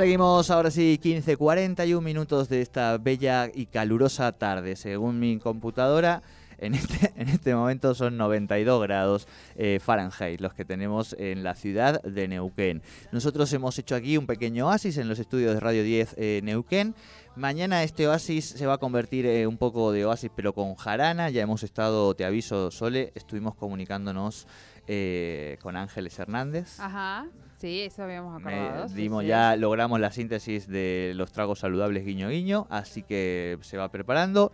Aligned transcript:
Seguimos 0.00 0.50
ahora 0.50 0.70
sí 0.70 0.96
15, 0.96 1.36
41 1.36 2.00
minutos 2.00 2.48
de 2.48 2.62
esta 2.62 2.96
bella 2.96 3.50
y 3.52 3.66
calurosa 3.66 4.32
tarde. 4.32 4.74
Según 4.74 5.20
mi 5.20 5.38
computadora, 5.38 6.22
en 6.56 6.72
este, 6.72 7.12
en 7.16 7.28
este 7.28 7.54
momento 7.54 7.94
son 7.94 8.16
92 8.16 8.82
grados 8.82 9.28
eh, 9.56 9.78
Fahrenheit 9.78 10.40
los 10.40 10.54
que 10.54 10.64
tenemos 10.64 11.14
en 11.18 11.42
la 11.42 11.54
ciudad 11.54 12.00
de 12.00 12.28
Neuquén. 12.28 12.80
Nosotros 13.12 13.52
hemos 13.52 13.78
hecho 13.78 13.94
aquí 13.94 14.16
un 14.16 14.26
pequeño 14.26 14.68
oasis 14.68 14.96
en 14.96 15.06
los 15.06 15.18
estudios 15.18 15.52
de 15.52 15.60
Radio 15.60 15.82
10 15.82 16.14
eh, 16.16 16.40
Neuquén. 16.44 16.94
Mañana 17.36 17.82
este 17.82 18.08
oasis 18.08 18.46
se 18.46 18.64
va 18.64 18.74
a 18.74 18.78
convertir 18.78 19.26
en 19.26 19.48
un 19.48 19.58
poco 19.58 19.92
de 19.92 20.06
oasis 20.06 20.30
pero 20.34 20.54
con 20.54 20.76
jarana. 20.76 21.28
Ya 21.28 21.42
hemos 21.42 21.62
estado, 21.62 22.14
te 22.14 22.24
aviso 22.24 22.70
Sole, 22.70 23.12
estuvimos 23.14 23.54
comunicándonos 23.54 24.46
eh, 24.86 25.58
con 25.60 25.76
Ángeles 25.76 26.18
Hernández. 26.18 26.80
Ajá. 26.80 27.26
Sí, 27.60 27.82
eso 27.82 28.04
habíamos 28.04 28.40
acordado. 28.40 28.88
dimos 28.88 29.24
ya, 29.24 29.54
logramos 29.54 30.00
la 30.00 30.10
síntesis 30.10 30.66
de 30.66 31.12
los 31.14 31.30
tragos 31.30 31.58
saludables 31.58 32.06
guiño 32.06 32.30
guiño, 32.30 32.66
así 32.70 33.02
que 33.02 33.58
se 33.60 33.76
va 33.76 33.90
preparando. 33.90 34.50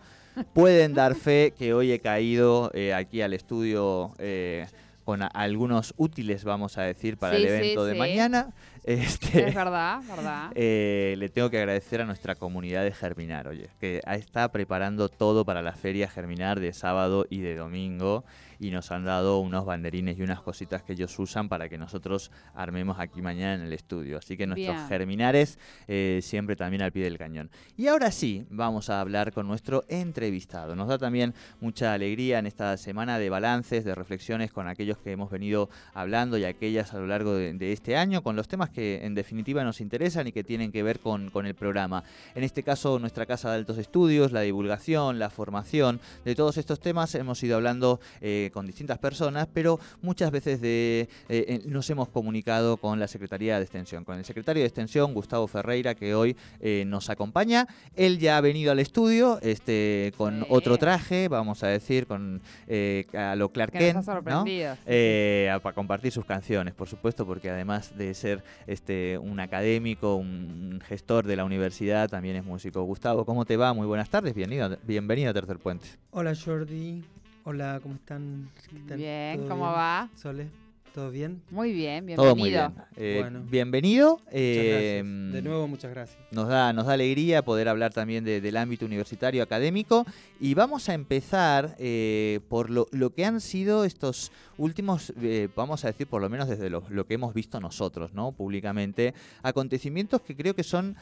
Pueden 0.53 0.93
dar 0.93 1.15
fe 1.15 1.53
que 1.57 1.73
hoy 1.73 1.93
he 1.93 1.99
caído 1.99 2.69
eh, 2.73 2.93
aquí 2.93 3.21
al 3.21 3.33
estudio 3.33 4.11
eh, 4.19 4.67
con 5.05 5.21
algunos 5.21 5.93
útiles, 5.95 6.43
vamos 6.43 6.77
a 6.77 6.81
decir, 6.81 7.15
para 7.15 7.37
el 7.37 7.47
evento 7.47 7.85
de 7.85 7.95
mañana. 7.95 8.53
Este, 8.87 9.49
es 9.49 9.53
verdad, 9.53 10.01
verdad. 10.07 10.51
Eh, 10.55 11.15
le 11.17 11.27
tengo 11.27 11.49
que 11.49 11.57
agradecer 11.57 11.99
a 11.99 12.05
nuestra 12.05 12.35
comunidad 12.35 12.85
de 12.85 12.93
Germinar, 12.93 13.49
oye, 13.49 13.69
que 13.81 13.99
está 14.05 14.49
preparando 14.49 15.09
todo 15.09 15.43
para 15.43 15.61
la 15.61 15.73
feria 15.73 16.07
Germinar 16.07 16.61
de 16.61 16.71
sábado 16.71 17.25
y 17.29 17.41
de 17.41 17.55
domingo 17.55 18.23
y 18.59 18.71
nos 18.71 18.91
han 18.91 19.05
dado 19.05 19.39
unos 19.39 19.65
banderines 19.65 20.17
y 20.17 20.21
unas 20.21 20.41
cositas 20.41 20.83
que 20.83 20.93
ellos 20.93 21.17
usan 21.19 21.49
para 21.49 21.69
que 21.69 21.77
nosotros 21.77 22.31
armemos 22.53 22.99
aquí 22.99 23.21
mañana 23.21 23.55
en 23.55 23.61
el 23.61 23.73
estudio. 23.73 24.17
Así 24.17 24.37
que 24.37 24.47
nuestros 24.47 24.77
germinares 24.87 25.59
eh, 25.87 26.19
siempre 26.23 26.55
también 26.55 26.81
al 26.81 26.91
pie 26.91 27.03
del 27.03 27.17
cañón. 27.17 27.49
Y 27.75 27.87
ahora 27.87 28.11
sí, 28.11 28.45
vamos 28.49 28.89
a 28.89 29.01
hablar 29.01 29.31
con 29.31 29.47
nuestro 29.47 29.83
entrevistado. 29.89 30.75
Nos 30.75 30.87
da 30.87 30.97
también 30.97 31.33
mucha 31.59 31.93
alegría 31.93 32.39
en 32.39 32.47
esta 32.47 32.77
semana 32.77 33.19
de 33.19 33.29
balances, 33.29 33.85
de 33.85 33.95
reflexiones 33.95 34.51
con 34.51 34.67
aquellos 34.67 34.97
que 34.97 35.11
hemos 35.11 35.29
venido 35.29 35.69
hablando 35.93 36.37
y 36.37 36.45
aquellas 36.45 36.93
a 36.93 36.99
lo 36.99 37.07
largo 37.07 37.33
de, 37.33 37.57
este 37.71 37.97
año, 37.97 38.23
con 38.23 38.35
los 38.35 38.47
temas 38.47 38.69
que 38.69 38.76
en 38.77 39.15
definitiva 39.15 39.63
nos 39.63 39.81
interesan 39.81 40.27
y 40.27 40.31
que 40.31 40.43
tienen 40.43 40.71
que 40.71 40.83
ver 40.83 40.99
con, 40.99 41.29
con 41.29 41.45
el 41.45 41.55
programa. 41.55 42.03
En 42.35 42.43
este 42.43 42.63
caso, 42.63 42.99
nuestra 42.99 43.25
Casa 43.25 43.51
de 43.51 43.57
Altos 43.57 43.77
Estudios, 43.77 44.31
la 44.31 44.41
divulgación, 44.41 45.19
la 45.19 45.29
formación, 45.29 45.99
de 46.25 46.35
todos 46.35 46.57
estos 46.57 46.79
temas 46.79 47.13
hemos 47.15 47.41
ido 47.43 47.55
hablando 47.55 47.99
eh, 48.21 48.51
con 48.53 48.65
distintas 48.65 48.97
personas, 48.99 49.47
pero 49.53 49.79
muchas 50.01 50.31
veces 50.31 50.61
de, 50.61 51.09
eh, 51.29 51.61
nos 51.65 51.89
hemos 51.89 52.09
comunicado 52.09 52.77
con 52.77 52.99
la 52.99 53.07
Secretaría 53.07 53.57
de 53.57 53.63
Extensión, 53.63 54.03
con 54.03 54.17
el 54.17 54.25
secretario 54.25 54.61
de 54.61 54.67
Extensión, 54.67 55.13
Gustavo 55.13 55.47
Ferreira, 55.47 55.95
que 55.95 56.15
hoy 56.15 56.35
eh, 56.59 56.83
nos 56.87 57.09
acompaña. 57.09 57.67
Él 57.95 58.19
ya 58.19 58.37
ha 58.37 58.41
venido 58.41 58.71
al 58.71 58.79
estudio 58.79 59.39
este, 59.41 60.13
con 60.17 60.45
otro 60.49 60.77
traje, 60.77 61.27
vamos 61.27 61.63
a 61.63 61.67
decir, 61.67 62.07
con 62.07 62.41
a 63.13 63.35
lo 63.35 63.49
Clark 63.49 63.71
Kent, 63.71 64.05
para 64.05 65.73
compartir 65.73 66.11
sus 66.11 66.25
canciones, 66.25 66.73
por 66.73 66.87
supuesto, 66.87 67.25
porque 67.25 67.49
además 67.49 67.97
de 67.97 68.13
ser 68.13 68.43
este, 68.65 69.17
un 69.17 69.39
académico, 69.39 70.15
un 70.15 70.81
gestor 70.85 71.25
de 71.25 71.35
la 71.35 71.45
universidad, 71.45 72.09
también 72.09 72.35
es 72.35 72.43
músico. 72.43 72.81
Gustavo, 72.83 73.25
¿cómo 73.25 73.45
te 73.45 73.57
va? 73.57 73.73
Muy 73.73 73.87
buenas 73.87 74.09
tardes, 74.09 74.33
bienvenido, 74.33 74.77
bienvenido 74.83 75.31
a 75.31 75.33
Tercer 75.33 75.59
Puente. 75.59 75.87
Hola 76.11 76.33
Jordi, 76.35 77.03
Hola, 77.49 77.79
¿cómo 77.81 77.95
están? 77.95 78.49
Bien, 78.97 79.47
¿cómo 79.47 79.67
va? 79.67 80.09
Sole. 80.15 80.49
¿Todo 80.93 81.11
bien? 81.11 81.41
Muy 81.51 81.73
bien, 81.73 82.05
bienvenido. 82.05 82.23
Todo 82.23 82.35
muy 82.35 82.49
bien. 82.49 82.73
Eh, 82.95 83.29
bienvenido. 83.49 84.19
Eh, 84.31 85.03
de 85.31 85.41
nuevo, 85.43 85.67
muchas 85.67 85.91
gracias. 85.91 86.17
Nos 86.31 86.47
da, 86.47 86.73
nos 86.73 86.87
da 86.87 86.93
alegría 86.93 87.43
poder 87.43 87.69
hablar 87.69 87.93
también 87.93 88.23
del 88.23 88.57
ámbito 88.57 88.85
universitario 88.85 89.43
académico 89.43 90.05
y 90.39 90.55
vamos 90.55 90.89
a 90.89 90.95
empezar 90.95 91.75
eh, 91.77 92.39
por 92.49 92.69
lo, 92.71 92.87
que 93.13 93.25
han 93.25 93.41
sido 93.41 93.85
estos 93.85 94.31
últimos, 94.57 95.13
vamos 95.55 95.85
a 95.85 95.87
decir 95.87 96.07
por 96.07 96.21
lo 96.21 96.29
menos 96.29 96.47
desde 96.47 96.69
lo, 96.69 96.81
que 97.05 97.13
hemos 97.13 97.33
visto 97.33 97.59
nosotros, 97.59 98.13
¿no? 98.13 98.31
Públicamente, 98.31 99.13
acontecimientos 99.43 100.21
que 100.21 100.35
creo 100.35 100.55
que 100.55 100.63
son 100.63 100.95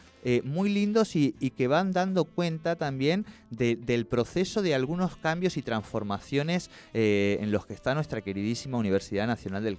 muy 0.43 0.69
lindos 0.69 1.15
y, 1.15 1.31
que 1.55 1.67
van 1.67 1.93
dando 1.93 2.25
cuenta 2.25 2.75
también 2.75 3.25
del 3.49 4.05
proceso 4.07 4.61
de 4.61 4.75
algunos 4.75 5.15
cambios 5.15 5.55
y 5.55 5.61
transformaciones 5.61 6.69
en 6.93 7.51
los 7.51 7.65
que 7.65 7.73
está 7.73 7.95
nuestra 7.95 8.19
queridísima 8.19 8.77
Universidad 8.77 9.25
Nacional 9.25 9.63
del 9.63 9.77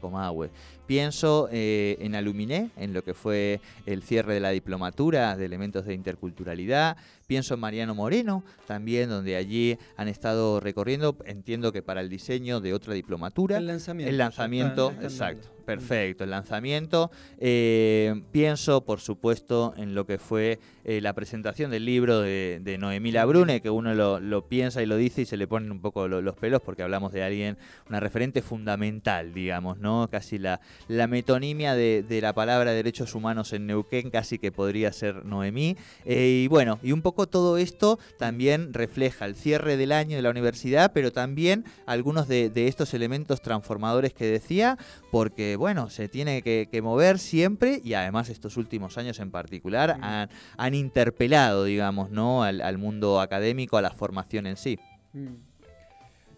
Pienso 0.87 1.49
eh, 1.50 1.97
en 2.00 2.15
Aluminé, 2.15 2.71
en 2.77 2.93
lo 2.93 3.03
que 3.03 3.15
fue 3.15 3.61
el 3.87 4.03
cierre 4.03 4.34
de 4.34 4.41
la 4.41 4.50
diplomatura 4.50 5.37
de 5.37 5.44
elementos 5.44 5.84
de 5.87 5.94
interculturalidad. 5.94 6.97
Pienso 7.27 7.55
en 7.55 7.61
Mariano 7.61 7.94
Moreno, 7.94 8.44
también 8.67 9.09
donde 9.09 9.37
allí 9.37 9.78
han 9.97 10.09
estado 10.09 10.61
recorriendo, 10.61 11.17
entiendo 11.25 11.72
que 11.72 11.83
para 11.83 12.00
el 12.00 12.09
diseño 12.09 12.61
de 12.61 12.72
otra 12.72 12.94
diplomatura. 12.94 13.59
El 13.59 13.67
lanzamiento. 13.67 14.11
El 14.11 14.19
lanzamiento, 14.19 14.93
exacto. 15.03 15.56
Perfecto, 15.66 16.25
el 16.25 16.31
lanzamiento. 16.31 17.10
Eh, 17.38 18.22
pienso, 18.31 18.84
por 18.84 19.00
supuesto, 19.00 19.75
en 19.77 19.97
lo 19.97 20.06
que 20.06 20.19
fue 20.19 20.60
eh, 20.84 21.00
la 21.00 21.12
presentación 21.12 21.72
del 21.72 21.84
libro 21.84 22.21
de, 22.21 22.60
de 22.62 22.78
Noemí 22.78 23.10
Labrune, 23.10 23.60
que 23.60 23.71
uno 23.71 23.93
lo, 23.93 24.47
piensa 24.47 24.81
y 24.81 24.87
lo 24.87 24.97
dice 24.97 25.22
y 25.22 25.26
se 25.26 25.37
le 25.37 25.49
ponen 25.49 25.72
un 25.72 25.81
poco 25.81 26.06
los 26.06 26.37
pelos 26.37 26.62
porque 26.62 26.84
hablamos 26.84 27.12
de 27.12 27.25
alguien, 27.25 27.59
una 27.88 27.99
referente 27.99 28.43
fundamental, 28.43 29.34
digamos, 29.34 29.78
¿no? 29.78 30.09
Casi 30.09 30.38
la, 30.38 30.60
metonimia 30.88 31.75
de, 31.75 32.05
la 32.22 32.32
palabra 32.32 32.71
derechos 32.71 33.16
humanos 33.16 33.53
en 33.53 33.66
Neuquén, 33.66 34.10
casi 34.10 34.38
que 34.38 34.53
podría 34.53 34.93
ser 34.93 35.25
Noemí. 35.25 35.76
Eh, 36.05 36.43
y 36.44 36.47
bueno, 36.47 36.78
y 36.84 36.93
un 36.93 37.03
poco 37.03 37.26
todo 37.26 37.59
esto 37.59 37.99
también 38.16 38.72
refleja 38.72 39.26
el 39.26 39.34
cierre 39.34 39.76
del 39.76 39.91
año 39.91 40.15
de 40.15 40.22
la 40.22 40.31
universidad, 40.31 40.93
pero 40.94 41.10
también 41.10 41.65
algunos 41.87 42.28
de 42.28 42.53
estos 42.69 42.94
elementos 42.94 43.43
transformadores 43.43 44.15
que 44.15 44.26
decía, 44.26 44.78
porque 45.10 45.56
bueno, 45.56 45.91
se 45.91 46.09
tiene 46.09 46.43
que, 46.43 46.81
mover 46.83 47.19
siempre 47.19 47.81
y 47.83 47.94
además 47.94 48.28
estos 48.28 48.56
últimos 48.56 48.99
años 48.99 49.19
en 49.19 49.31
particular 49.31 49.99
han, 50.00 50.75
interpelado, 50.75 51.64
digamos, 51.64 52.11
¿no? 52.11 52.43
Al, 52.43 52.79
mundo 52.79 53.20
académico, 53.20 53.76
a 53.76 53.82
la 53.82 53.91
formación 53.91 54.47
en 54.47 54.56
sí. 54.56 54.79
Mm. 55.12 55.35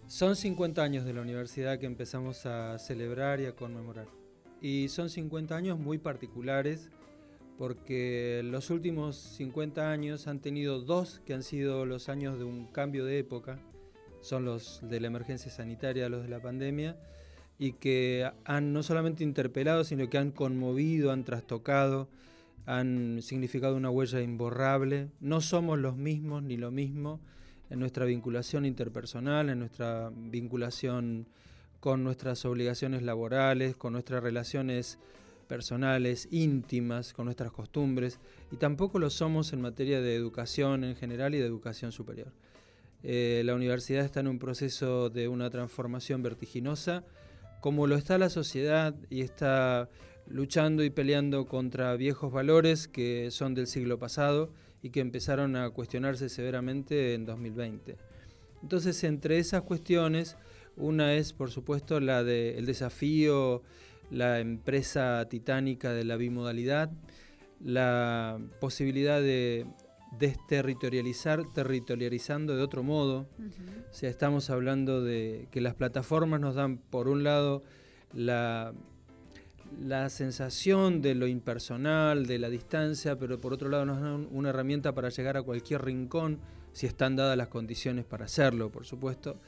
Son 0.06 0.36
50 0.36 0.82
años 0.82 1.04
de 1.04 1.12
la 1.12 1.20
universidad 1.20 1.78
que 1.78 1.86
empezamos 1.86 2.46
a 2.46 2.78
celebrar 2.78 3.40
y 3.40 3.46
a 3.46 3.52
conmemorar. 3.52 4.06
Y 4.60 4.88
son 4.88 5.10
50 5.10 5.54
años 5.54 5.78
muy 5.78 5.98
particulares 5.98 6.90
porque 7.58 8.40
los 8.44 8.70
últimos 8.70 9.16
50 9.16 9.90
años 9.90 10.26
han 10.26 10.40
tenido 10.40 10.80
dos 10.80 11.20
que 11.26 11.34
han 11.34 11.42
sido 11.42 11.84
los 11.84 12.08
años 12.08 12.38
de 12.38 12.44
un 12.44 12.66
cambio 12.66 13.04
de 13.04 13.18
época. 13.18 13.58
Son 14.20 14.44
los 14.44 14.80
de 14.88 15.00
la 15.00 15.08
emergencia 15.08 15.50
sanitaria, 15.50 16.08
los 16.08 16.22
de 16.22 16.28
la 16.28 16.40
pandemia 16.40 16.96
y 17.58 17.72
que 17.72 18.30
han 18.44 18.72
no 18.72 18.82
solamente 18.82 19.24
interpelado, 19.24 19.84
sino 19.84 20.08
que 20.08 20.18
han 20.18 20.30
conmovido, 20.30 21.10
han 21.10 21.24
trastocado, 21.24 22.08
han 22.66 23.20
significado 23.22 23.76
una 23.76 23.90
huella 23.90 24.20
imborrable. 24.20 25.08
No 25.20 25.40
somos 25.40 25.78
los 25.78 25.96
mismos 25.96 26.42
ni 26.42 26.56
lo 26.56 26.70
mismo 26.70 27.20
en 27.70 27.80
nuestra 27.80 28.04
vinculación 28.04 28.64
interpersonal, 28.64 29.50
en 29.50 29.58
nuestra 29.58 30.10
vinculación 30.14 31.26
con 31.80 32.02
nuestras 32.04 32.44
obligaciones 32.44 33.02
laborales, 33.02 33.76
con 33.76 33.92
nuestras 33.92 34.22
relaciones 34.22 34.98
personales, 35.48 36.28
íntimas, 36.30 37.12
con 37.12 37.24
nuestras 37.24 37.50
costumbres, 37.52 38.20
y 38.52 38.56
tampoco 38.56 38.98
lo 38.98 39.10
somos 39.10 39.52
en 39.52 39.62
materia 39.62 40.00
de 40.00 40.14
educación 40.14 40.84
en 40.84 40.94
general 40.94 41.34
y 41.34 41.38
de 41.38 41.46
educación 41.46 41.90
superior. 41.90 42.32
Eh, 43.02 43.42
la 43.44 43.54
universidad 43.54 44.04
está 44.04 44.20
en 44.20 44.28
un 44.28 44.38
proceso 44.38 45.08
de 45.08 45.28
una 45.28 45.50
transformación 45.50 46.22
vertiginosa, 46.22 47.04
como 47.60 47.86
lo 47.86 47.96
está 47.96 48.18
la 48.18 48.30
sociedad 48.30 48.94
y 49.10 49.22
está 49.22 49.88
luchando 50.26 50.84
y 50.84 50.90
peleando 50.90 51.46
contra 51.46 51.96
viejos 51.96 52.32
valores 52.32 52.88
que 52.88 53.30
son 53.30 53.54
del 53.54 53.66
siglo 53.66 53.98
pasado 53.98 54.50
y 54.82 54.90
que 54.90 55.00
empezaron 55.00 55.56
a 55.56 55.70
cuestionarse 55.70 56.28
severamente 56.28 57.14
en 57.14 57.24
2020. 57.24 57.96
Entonces, 58.62 59.02
entre 59.04 59.38
esas 59.38 59.62
cuestiones, 59.62 60.36
una 60.76 61.14
es, 61.14 61.32
por 61.32 61.50
supuesto, 61.50 62.00
la 62.00 62.22
del 62.22 62.66
desafío, 62.66 63.62
la 64.10 64.40
empresa 64.40 65.26
titánica 65.28 65.92
de 65.92 66.04
la 66.04 66.16
bimodalidad, 66.16 66.90
la 67.60 68.38
posibilidad 68.60 69.20
de 69.20 69.66
desterritorializar, 70.12 71.44
territorializando 71.52 72.56
de 72.56 72.62
otro 72.62 72.82
modo. 72.82 73.28
O 73.90 73.94
sea, 73.94 74.10
estamos 74.10 74.50
hablando 74.50 75.02
de 75.02 75.48
que 75.50 75.60
las 75.60 75.74
plataformas 75.74 76.40
nos 76.40 76.54
dan, 76.54 76.78
por 76.78 77.08
un 77.08 77.24
lado, 77.24 77.62
la, 78.12 78.72
la 79.82 80.08
sensación 80.08 81.02
de 81.02 81.14
lo 81.14 81.26
impersonal, 81.26 82.26
de 82.26 82.38
la 82.38 82.48
distancia, 82.48 83.18
pero 83.18 83.40
por 83.40 83.52
otro 83.52 83.68
lado 83.68 83.84
nos 83.84 84.00
dan 84.00 84.28
una 84.30 84.50
herramienta 84.50 84.94
para 84.94 85.10
llegar 85.10 85.36
a 85.36 85.42
cualquier 85.42 85.82
rincón, 85.82 86.38
si 86.72 86.86
están 86.86 87.16
dadas 87.16 87.36
las 87.36 87.48
condiciones 87.48 88.04
para 88.04 88.26
hacerlo, 88.26 88.70
por 88.70 88.84
supuesto. 88.84 89.40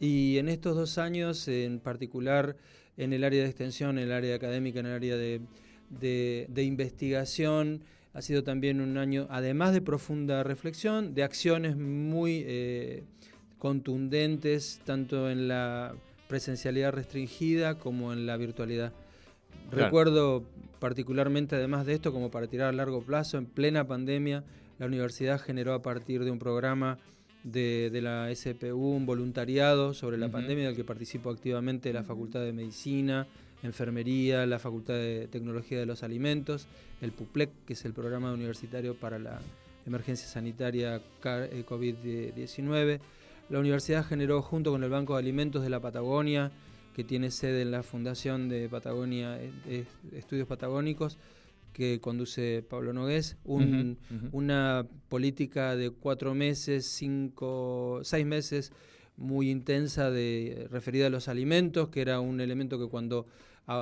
Y 0.00 0.38
en 0.38 0.48
estos 0.48 0.76
dos 0.76 0.98
años, 0.98 1.46
en 1.48 1.78
particular 1.78 2.56
en 2.96 3.12
el 3.12 3.24
área 3.24 3.42
de 3.42 3.48
extensión, 3.48 3.98
en 3.98 4.04
el 4.04 4.12
área 4.12 4.34
académica, 4.34 4.80
en 4.80 4.86
el 4.86 4.92
área 4.92 5.16
de, 5.16 5.40
de 5.90 6.62
investigación, 6.62 7.84
ha 8.14 8.22
sido 8.22 8.44
también 8.44 8.80
un 8.80 8.98
año, 8.98 9.26
además 9.30 9.72
de 9.72 9.80
profunda 9.80 10.42
reflexión, 10.42 11.14
de 11.14 11.22
acciones 11.22 11.76
muy 11.76 12.44
eh, 12.46 13.04
contundentes, 13.58 14.80
tanto 14.84 15.30
en 15.30 15.48
la 15.48 15.94
presencialidad 16.28 16.92
restringida 16.92 17.78
como 17.78 18.12
en 18.12 18.26
la 18.26 18.36
virtualidad. 18.36 18.92
Recuerdo 19.70 20.44
particularmente, 20.78 21.56
además 21.56 21.86
de 21.86 21.94
esto, 21.94 22.12
como 22.12 22.30
para 22.30 22.48
tirar 22.48 22.68
a 22.68 22.72
largo 22.72 23.02
plazo, 23.02 23.38
en 23.38 23.46
plena 23.46 23.86
pandemia, 23.86 24.44
la 24.78 24.86
universidad 24.86 25.40
generó 25.40 25.74
a 25.74 25.82
partir 25.82 26.24
de 26.24 26.30
un 26.30 26.38
programa 26.38 26.98
de, 27.44 28.00
la 28.02 28.34
SPU 28.34 28.76
un 28.76 29.06
voluntariado 29.06 29.94
sobre 29.94 30.18
la 30.18 30.28
pandemia, 30.28 30.66
del 30.66 30.76
que 30.76 30.84
participó 30.84 31.30
activamente 31.30 31.92
la 31.92 32.04
Facultad 32.04 32.40
de 32.40 32.52
Medicina, 32.52 33.26
Enfermería, 33.62 34.44
la 34.46 34.58
Facultad 34.58 34.94
de 34.94 35.28
Tecnología 35.28 35.78
de 35.78 35.86
los 35.86 36.02
Alimentos, 36.02 36.66
el 37.00 37.12
PUPLEC, 37.12 37.50
que 37.66 37.74
es 37.74 37.84
el 37.84 37.92
programa 37.92 38.32
universitario 38.32 38.94
para 38.94 39.18
la 39.18 39.40
emergencia 39.86 40.26
sanitaria 40.26 40.96
eh, 40.96 41.64
COVID-19. 41.68 43.00
La 43.50 43.58
universidad 43.58 44.04
generó, 44.04 44.42
junto 44.42 44.72
con 44.72 44.82
el 44.82 44.90
Banco 44.90 45.14
de 45.14 45.20
Alimentos 45.20 45.62
de 45.62 45.70
la 45.70 45.80
Patagonia, 45.80 46.50
que 46.94 47.04
tiene 47.04 47.30
sede 47.30 47.62
en 47.62 47.70
la 47.70 47.82
Fundación 47.82 48.48
de 48.48 48.68
Patagonia, 48.68 49.38
eh, 49.40 49.84
Estudios 50.12 50.46
Patagónicos, 50.46 51.18
que 51.72 52.00
conduce 52.00 52.62
Pablo 52.68 52.92
Nogués, 52.92 53.36
una 53.44 54.86
política 55.08 55.76
de 55.76 55.90
cuatro 55.90 56.34
meses, 56.34 56.86
cinco, 56.86 58.00
seis 58.02 58.26
meses 58.26 58.72
muy 59.16 59.50
intensa 59.50 60.10
de 60.10 60.66
referida 60.70 61.06
a 61.06 61.10
los 61.10 61.28
alimentos, 61.28 61.88
que 61.88 62.00
era 62.00 62.20
un 62.20 62.40
elemento 62.40 62.78
que 62.78 62.88
cuando 62.88 63.26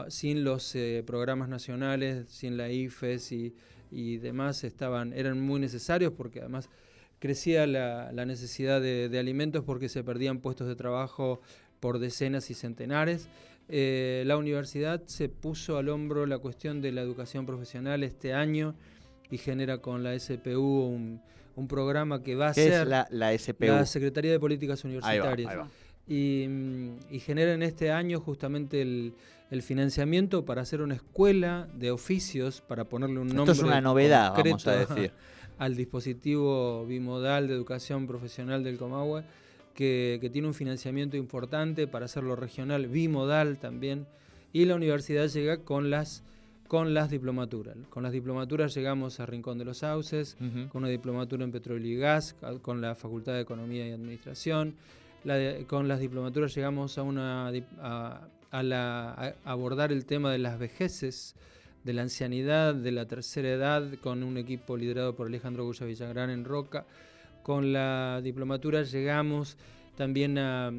sin 0.09 0.45
los 0.45 0.75
eh, 0.75 1.03
programas 1.07 1.49
nacionales, 1.49 2.27
sin 2.29 2.57
la 2.57 2.71
IFES 2.71 3.33
y, 3.33 4.19
demás, 4.19 4.63
estaban, 4.65 5.13
eran 5.13 5.41
muy 5.41 5.61
necesarios 5.61 6.13
porque 6.17 6.41
además 6.41 6.69
crecía 7.19 7.67
la, 7.67 8.13
necesidad 8.25 8.81
de, 8.81 9.19
alimentos 9.19 9.65
porque 9.65 9.89
se 9.89 10.05
perdían 10.05 10.39
puestos 10.39 10.69
de 10.69 10.77
trabajo 10.77 11.41
por 11.81 11.99
decenas 11.99 12.51
y 12.51 12.55
centenares. 12.55 13.29
Eh, 13.71 14.25
la 14.27 14.37
universidad 14.37 15.03
se 15.07 15.29
puso 15.29 15.79
al 15.79 15.89
hombro 15.89 16.27
la 16.27 16.39
cuestión 16.39 16.81
de 16.81 16.93
la 16.93 17.03
educación 17.03 17.47
profesional 17.47 18.03
este 18.03 18.35
año 18.35 18.75
y 19.31 19.39
genera 19.39 19.79
con 19.79 20.03
la 20.03 20.19
SPU 20.19 21.21
un, 21.57 21.69
programa 21.69 22.23
que 22.23 22.37
va 22.37 22.49
a 22.49 22.55
ser 22.55 22.87
la, 22.87 23.07
la, 23.11 23.37
SPU? 23.37 23.67
la 23.67 23.85
Secretaría 23.85 24.33
de 24.33 24.41
Políticas 24.41 24.83
Universitarias. 24.85 25.55
Y, 26.09 26.49
y 27.11 27.21
genera 27.21 27.53
en 27.53 27.63
este 27.63 27.93
año 27.93 28.19
justamente 28.19 28.81
el, 28.81 29.15
el 29.51 29.63
financiamiento 29.63 30.45
para 30.45 30.63
hacer 30.63 30.81
una 30.81 30.95
escuela 30.95 31.69
de 31.75 31.91
oficios, 31.91 32.61
para 32.61 32.85
ponerle 32.85 33.19
un 33.19 33.29
nombre. 33.29 33.53
Esto 33.53 33.65
es 33.65 33.69
una 33.69 33.81
novedad, 33.81 34.33
vamos 34.37 34.67
a 34.67 34.77
decir. 34.77 35.13
Al 35.59 35.77
dispositivo 35.77 36.87
bimodal 36.87 37.49
de 37.49 37.55
educación 37.55 38.07
profesional 38.07 38.65
del 38.65 38.79
Comahue, 38.79 39.25
que, 39.81 40.29
tiene 40.31 40.47
un 40.47 40.53
financiamiento 40.53 41.17
importante 41.17 41.87
para 41.87 42.05
hacerlo 42.05 42.37
regional, 42.37 42.87
bimodal 42.87 43.59
también. 43.59 44.07
Y 44.53 44.67
la 44.67 44.75
universidad 44.75 45.27
llega 45.29 45.65
con 45.65 45.89
las 45.89 46.23
con 46.69 46.93
las 46.95 47.11
diplomaturas. 47.11 47.77
Con 47.89 48.05
las 48.05 48.13
diplomaturas 48.13 48.75
llegamos 48.75 49.19
a 49.19 49.27
Rincón 49.27 49.59
de 49.59 49.65
los 49.65 49.79
Sauces, 49.79 50.37
con 50.71 50.83
una 50.83 50.89
diplomatura 50.89 51.43
en 51.43 51.51
petróleo 51.51 51.91
y 51.91 51.97
gas, 51.97 52.37
con 52.63 52.81
la 52.81 52.95
Facultad 52.95 53.33
de 53.33 53.41
Economía 53.41 53.89
y 53.89 53.91
Administración. 53.91 54.77
con 55.67 55.89
las 55.89 55.99
diplomaturas 55.99 56.55
llegamos 56.55 56.97
a 56.99 57.03
una 57.03 57.51
a, 57.81 59.33
abordar 59.45 59.91
el 59.93 60.05
tema 60.05 60.31
de 60.31 60.39
las 60.39 60.59
vejeces, 60.59 61.35
de 61.85 61.95
la 61.95 62.03
ancianidad, 62.03 62.75
de 62.75 62.93
la 62.93 63.07
tercera 63.07 63.49
edad, 63.49 63.95
con 64.03 64.23
un 64.23 64.37
equipo 64.37 64.77
liderado 64.77 65.17
por 65.17 65.27
Alejandro 65.27 65.65
Gulla 65.65 65.87
Villagrán 65.87 66.31
en 66.31 66.45
Roca. 66.45 66.85
Con 67.43 67.73
la 67.73 68.21
diplomatura 68.23 68.83
llegamos 68.83 69.57
también 69.97 70.39
a, 70.39 70.73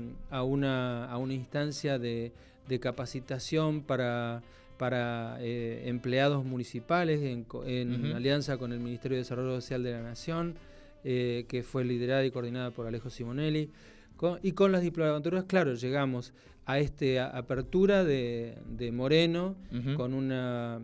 una, 0.43 1.09
instancia 1.29 1.99
de, 1.99 2.31
capacitación 2.79 3.81
para, 3.81 4.41
para 4.77 5.37
eh, 5.41 5.83
empleados 5.85 6.45
municipales 6.45 7.21
en, 7.21 8.13
alianza 8.15 8.57
con 8.57 8.71
el 8.71 8.79
Ministerio 8.79 9.17
de 9.17 9.23
Desarrollo 9.23 9.59
Social 9.61 9.83
de 9.83 9.91
la 9.91 10.01
Nación, 10.01 10.55
eh, 11.03 11.45
que 11.47 11.63
fue 11.63 11.83
liderada 11.83 12.25
y 12.25 12.31
coordinada 12.31 12.71
por 12.71 12.87
Alejo 12.87 13.09
Simonelli. 13.09 13.69
y 14.41 14.51
con 14.53 14.71
las 14.71 14.81
diplomaturas, 14.81 15.43
claro, 15.45 15.73
llegamos 15.73 16.33
a 16.65 16.79
esta 16.79 17.35
apertura 17.35 18.03
de, 18.03 18.91
Moreno 18.93 19.55
con 19.97 20.13
una 20.13 20.79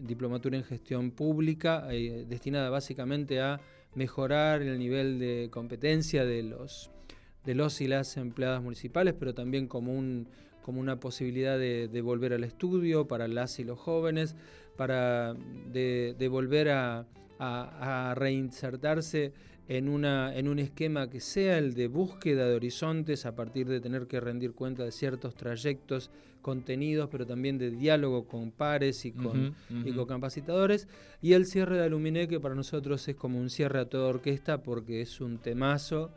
diplomatura 0.00 0.56
en 0.56 0.64
gestión 0.64 1.10
pública 1.10 1.86
eh, 1.90 2.24
destinada 2.28 2.70
básicamente 2.70 3.40
a 3.40 3.60
mejorar 3.94 4.62
el 4.62 4.78
nivel 4.78 5.18
de 5.18 5.48
competencia 5.50 6.24
de 6.24 6.42
los 6.42 6.90
de 7.44 7.54
los 7.54 7.80
y 7.80 7.88
las 7.88 8.16
empleadas 8.16 8.62
municipales, 8.62 9.14
pero 9.18 9.34
también 9.34 9.66
como 9.66 9.92
un 9.92 10.28
como 10.62 10.80
una 10.80 11.00
posibilidad 11.00 11.58
de, 11.58 12.02
volver 12.02 12.32
al 12.32 12.44
estudio 12.44 13.08
para 13.08 13.26
las 13.26 13.58
y 13.58 13.64
los 13.64 13.80
jóvenes, 13.80 14.36
para 14.76 15.34
de, 15.34 16.28
volver 16.30 16.70
a, 16.70 17.06
a 17.40 18.14
reinsertarse 18.16 19.32
en, 19.68 19.88
una, 19.88 20.36
en 20.36 20.48
un 20.48 20.58
esquema 20.58 21.08
que 21.08 21.20
sea 21.20 21.58
el 21.58 21.74
de 21.74 21.88
búsqueda 21.88 22.48
de 22.48 22.54
horizontes 22.54 23.26
a 23.26 23.34
partir 23.34 23.68
de 23.68 23.80
tener 23.80 24.06
que 24.06 24.20
rendir 24.20 24.52
cuenta 24.52 24.84
de 24.84 24.92
ciertos 24.92 25.34
trayectos, 25.34 26.10
contenidos, 26.42 27.08
pero 27.10 27.24
también 27.24 27.56
de 27.56 27.70
diálogo 27.70 28.26
con 28.26 28.50
pares 28.50 29.04
y 29.04 29.12
con, 29.12 29.54
y 29.70 29.92
con 29.92 30.06
capacitadores. 30.06 30.88
Y 31.20 31.34
el 31.34 31.46
cierre 31.46 31.78
de 31.78 31.84
Aluminé, 31.84 32.26
que 32.26 32.40
para 32.40 32.54
nosotros 32.54 33.06
es 33.08 33.14
como 33.14 33.38
un 33.38 33.48
cierre 33.48 33.78
a 33.78 33.84
toda 33.86 34.08
orquesta 34.08 34.62
porque 34.62 35.00
es 35.00 35.20
un 35.20 35.38
temazo, 35.38 36.10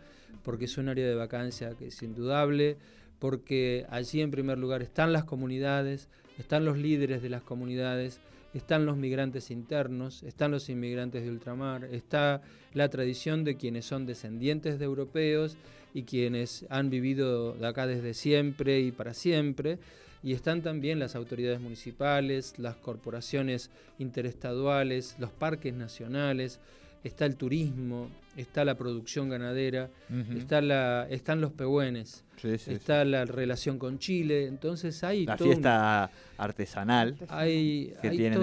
porque 0.43 0.65
es 0.65 0.77
un 0.77 0.89
área 0.89 1.07
de 1.07 1.15
vacancia 1.15 1.75
que 1.77 1.87
es 1.87 2.01
indudable, 2.01 2.77
porque 3.19 3.85
allí 3.89 4.21
en 4.21 4.31
primer 4.31 4.57
lugar 4.57 4.81
están 4.81 5.13
las 5.13 5.23
comunidades, 5.23 6.09
están 6.37 6.65
los 6.65 6.77
líderes 6.77 7.21
de 7.21 7.29
las 7.29 7.43
comunidades, 7.43 8.19
están 8.55 8.85
los 8.85 8.95
migrantes 8.95 9.51
internos, 9.51 10.23
están 10.23 10.51
los 10.51 10.69
inmigrantes 10.69 11.23
de 11.23 11.29
ultramar, 11.29 11.83
está 11.85 12.41
la 12.73 12.87
tradición 12.89 13.43
de 13.43 13.57
quienes 13.57 13.85
son 13.85 14.05
descendientes 14.05 14.79
de 14.79 14.85
europeos 14.85 15.57
y 15.93 16.03
quienes 16.03 16.65
han 16.69 16.89
vivido 16.89 17.53
de 17.53 17.67
acá 17.67 17.85
desde 17.85 18.13
siempre 18.13 18.79
y 18.79 18.91
para 18.93 19.13
siempre, 19.13 19.77
y 20.23 20.33
están 20.33 20.61
también 20.61 20.99
las 20.99 21.15
autoridades 21.15 21.59
municipales, 21.59 22.57
las 22.57 22.77
corporaciones 22.77 23.69
interestaduales, 23.99 25.17
los 25.19 25.31
parques 25.31 25.73
nacionales, 25.73 26.59
está 27.05 27.25
el 27.25 27.35
turismo, 27.35 28.09
está 28.35 28.65
la 28.65 28.75
producción 28.75 29.29
ganadera, 29.29 29.89
está 30.35 30.59
la, 30.59 31.07
están 31.09 31.39
los 31.39 31.51
pehuenes, 31.53 32.25
está 32.43 33.05
la 33.05 33.25
relación 33.25 33.77
con 33.77 33.99
Chile, 33.99 34.47
entonces 34.47 35.03
hay 35.03 35.25
la 35.25 35.37
fiesta 35.37 36.09
artesanal 36.37 37.15
hay, 37.29 37.93
que 38.01 38.09
tiene 38.09 38.37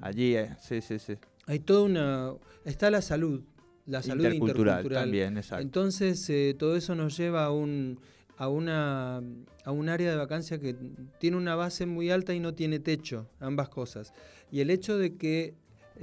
allí, 0.00 0.36
eh, 0.36 0.56
sí, 0.60 0.80
sí, 0.80 0.98
sí. 0.98 1.14
Hay 1.46 1.58
toda 1.60 1.82
una, 1.82 2.32
está 2.64 2.90
la 2.90 3.02
salud, 3.02 3.42
la 3.86 4.02
salud 4.02 4.24
intercultural, 4.24 4.88
también, 4.88 5.36
exacto. 5.36 5.62
Entonces 5.62 6.28
eh, 6.30 6.56
todo 6.58 6.76
eso 6.76 6.94
nos 6.94 7.16
lleva 7.16 7.44
a 7.44 7.50
un 7.50 8.00
a 8.38 8.48
una 8.48 9.22
a 9.64 9.70
un 9.70 9.88
área 9.90 10.10
de 10.10 10.16
vacancia 10.16 10.58
que 10.58 10.74
tiene 11.18 11.36
una 11.36 11.54
base 11.54 11.84
muy 11.84 12.10
alta 12.10 12.34
y 12.34 12.40
no 12.40 12.54
tiene 12.54 12.78
techo, 12.78 13.28
ambas 13.38 13.68
cosas. 13.68 14.14
Y 14.50 14.60
el 14.60 14.70
hecho 14.70 14.96
de 14.96 15.16
que 15.16 15.54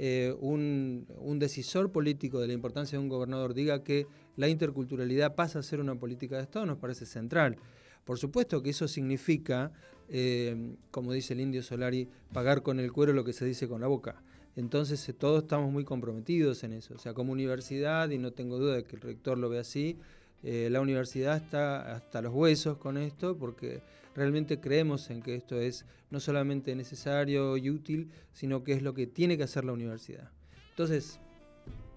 eh, 0.02 0.34
un, 0.40 1.04
decisor 1.38 1.92
político 1.92 2.40
de 2.40 2.46
la 2.46 2.54
importancia 2.54 2.96
de 2.98 3.02
un 3.02 3.10
gobernador 3.10 3.52
diga 3.52 3.84
que 3.84 4.06
la 4.34 4.48
interculturalidad 4.48 5.34
pasa 5.34 5.58
a 5.58 5.62
ser 5.62 5.78
una 5.78 5.94
política 5.94 6.36
de 6.36 6.42
Estado 6.44 6.64
nos 6.64 6.78
parece 6.78 7.04
central. 7.04 7.58
Por 8.06 8.16
supuesto 8.16 8.62
que 8.62 8.70
eso 8.70 8.88
significa, 8.88 9.72
eh, 10.08 10.74
como 10.90 11.12
dice 11.12 11.34
el 11.34 11.40
indio 11.40 11.62
Solari, 11.62 12.08
pagar 12.32 12.62
con 12.62 12.80
el 12.80 12.90
cuero 12.92 13.12
lo 13.12 13.24
que 13.24 13.34
se 13.34 13.44
dice 13.44 13.68
con 13.68 13.82
la 13.82 13.88
boca. 13.88 14.22
Entonces 14.56 15.06
eh, 15.06 15.12
todos 15.12 15.42
estamos 15.42 15.70
muy 15.70 15.84
comprometidos 15.84 16.64
en 16.64 16.72
eso. 16.72 16.94
O 16.94 16.98
sea, 16.98 17.12
como 17.12 17.32
universidad, 17.32 18.08
y 18.08 18.16
no 18.16 18.32
tengo 18.32 18.58
duda 18.58 18.76
de 18.76 18.84
que 18.84 18.96
el 18.96 19.02
rector 19.02 19.36
lo 19.36 19.50
ve 19.50 19.58
así, 19.58 19.98
la 20.42 20.80
universidad 20.80 21.36
está 21.36 21.94
hasta 21.94 22.22
los 22.22 22.32
huesos 22.32 22.78
con 22.78 22.96
esto 22.96 23.36
porque 23.36 23.82
realmente 24.20 24.60
creemos 24.60 25.08
en 25.08 25.22
que 25.22 25.34
esto 25.34 25.58
es 25.58 25.86
no 26.10 26.20
solamente 26.20 26.76
necesario 26.76 27.56
y 27.56 27.70
útil, 27.70 28.10
sino 28.34 28.62
que 28.62 28.74
es 28.74 28.82
lo 28.82 28.92
que 28.92 29.06
tiene 29.06 29.38
que 29.38 29.44
hacer 29.44 29.64
la 29.64 29.72
universidad. 29.72 30.30
Entonces, 30.68 31.18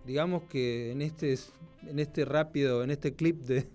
digamos 0.06 0.44
que 0.44 0.92
en 0.92 1.02
este 1.02 1.38
en 1.86 2.00
este 2.00 2.24
rápido, 2.24 2.82
en 2.82 2.92
este 2.92 3.14
clip 3.14 3.42
de, 3.42 3.68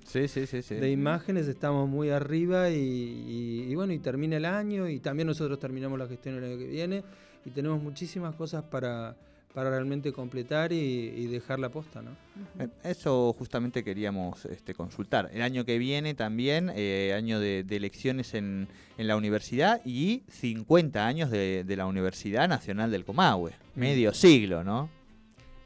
de 0.81 0.91
imágenes 0.91 1.47
estamos 1.47 1.87
muy 1.87 2.09
arriba 2.09 2.71
y, 2.71 3.75
bueno, 3.75 3.93
y 3.93 3.99
termina 3.99 4.39
el 4.39 4.47
año 4.47 4.89
y 4.89 4.99
también 4.99 5.27
nosotros 5.27 5.59
terminamos 5.59 5.99
la 5.99 6.07
gestión 6.07 6.37
el 6.37 6.45
año 6.45 6.57
que 6.57 6.67
viene 6.67 7.05
y 7.45 7.51
tenemos 7.51 7.83
muchísimas 7.83 8.35
cosas 8.35 8.65
para, 8.65 9.15
para 9.55 9.71
realmente 9.71 10.13
completar 10.13 10.73
y, 10.73 11.27
dejar 11.27 11.59
la 11.59 11.71
posta, 11.71 12.03
¿no? 12.03 12.11
Eh, 12.59 12.69
eso 12.85 13.35
justamente 13.39 13.83
queríamos 13.83 14.45
este, 14.47 14.75
consultar. 14.75 15.31
El 15.33 15.43
año 15.43 15.65
que 15.65 15.79
viene 15.79 16.15
también, 16.15 16.71
eh, 16.75 17.15
año 17.17 17.41
de, 17.41 17.65
elecciones 17.71 18.35
en, 18.35 18.69
la 18.99 19.17
universidad 19.17 19.81
y 19.85 20.23
50 20.29 21.07
años 21.07 21.31
de, 21.31 21.65
la 21.77 21.87
Universidad 21.87 22.49
Nacional 22.49 22.91
del 22.91 23.05
Comahue. 23.05 23.53
Mm. 23.75 23.81
Medio 23.81 24.15
siglo, 24.15 24.65
¿no? 24.65 24.91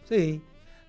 Sí, 0.09 0.41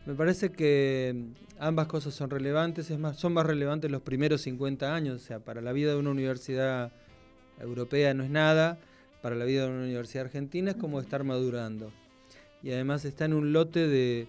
me 0.06 0.14
parece 0.14 0.52
que 0.52 1.16
ambas 1.60 1.88
cosas 1.88 2.14
son 2.14 2.30
relevantes, 2.30 2.92
es 2.92 3.00
más, 3.00 3.18
son 3.18 3.34
más 3.34 3.46
relevantes 3.46 3.90
los 3.90 4.02
primeros 4.02 4.42
50 4.42 4.94
años, 4.94 5.16
o 5.16 5.26
sea, 5.26 5.40
para 5.40 5.62
la 5.62 5.72
vida 5.72 5.92
de 5.92 5.98
una 5.98 6.12
universidad 6.12 6.92
europea 7.60 8.14
no 8.14 8.24
es 8.24 8.30
nada, 8.30 8.78
para 9.22 9.36
la 9.36 9.46
vida 9.46 9.64
de 9.64 9.70
una 9.70 9.84
universidad 9.84 10.26
argentina 10.26 10.72
es 10.72 10.78
como 10.78 11.00
estar 11.00 11.24
madurando 11.24 11.92
y 12.64 12.72
además 12.72 13.04
está 13.04 13.26
en 13.26 13.34
un 13.34 13.52
lote 13.52 13.88
de, 13.88 14.28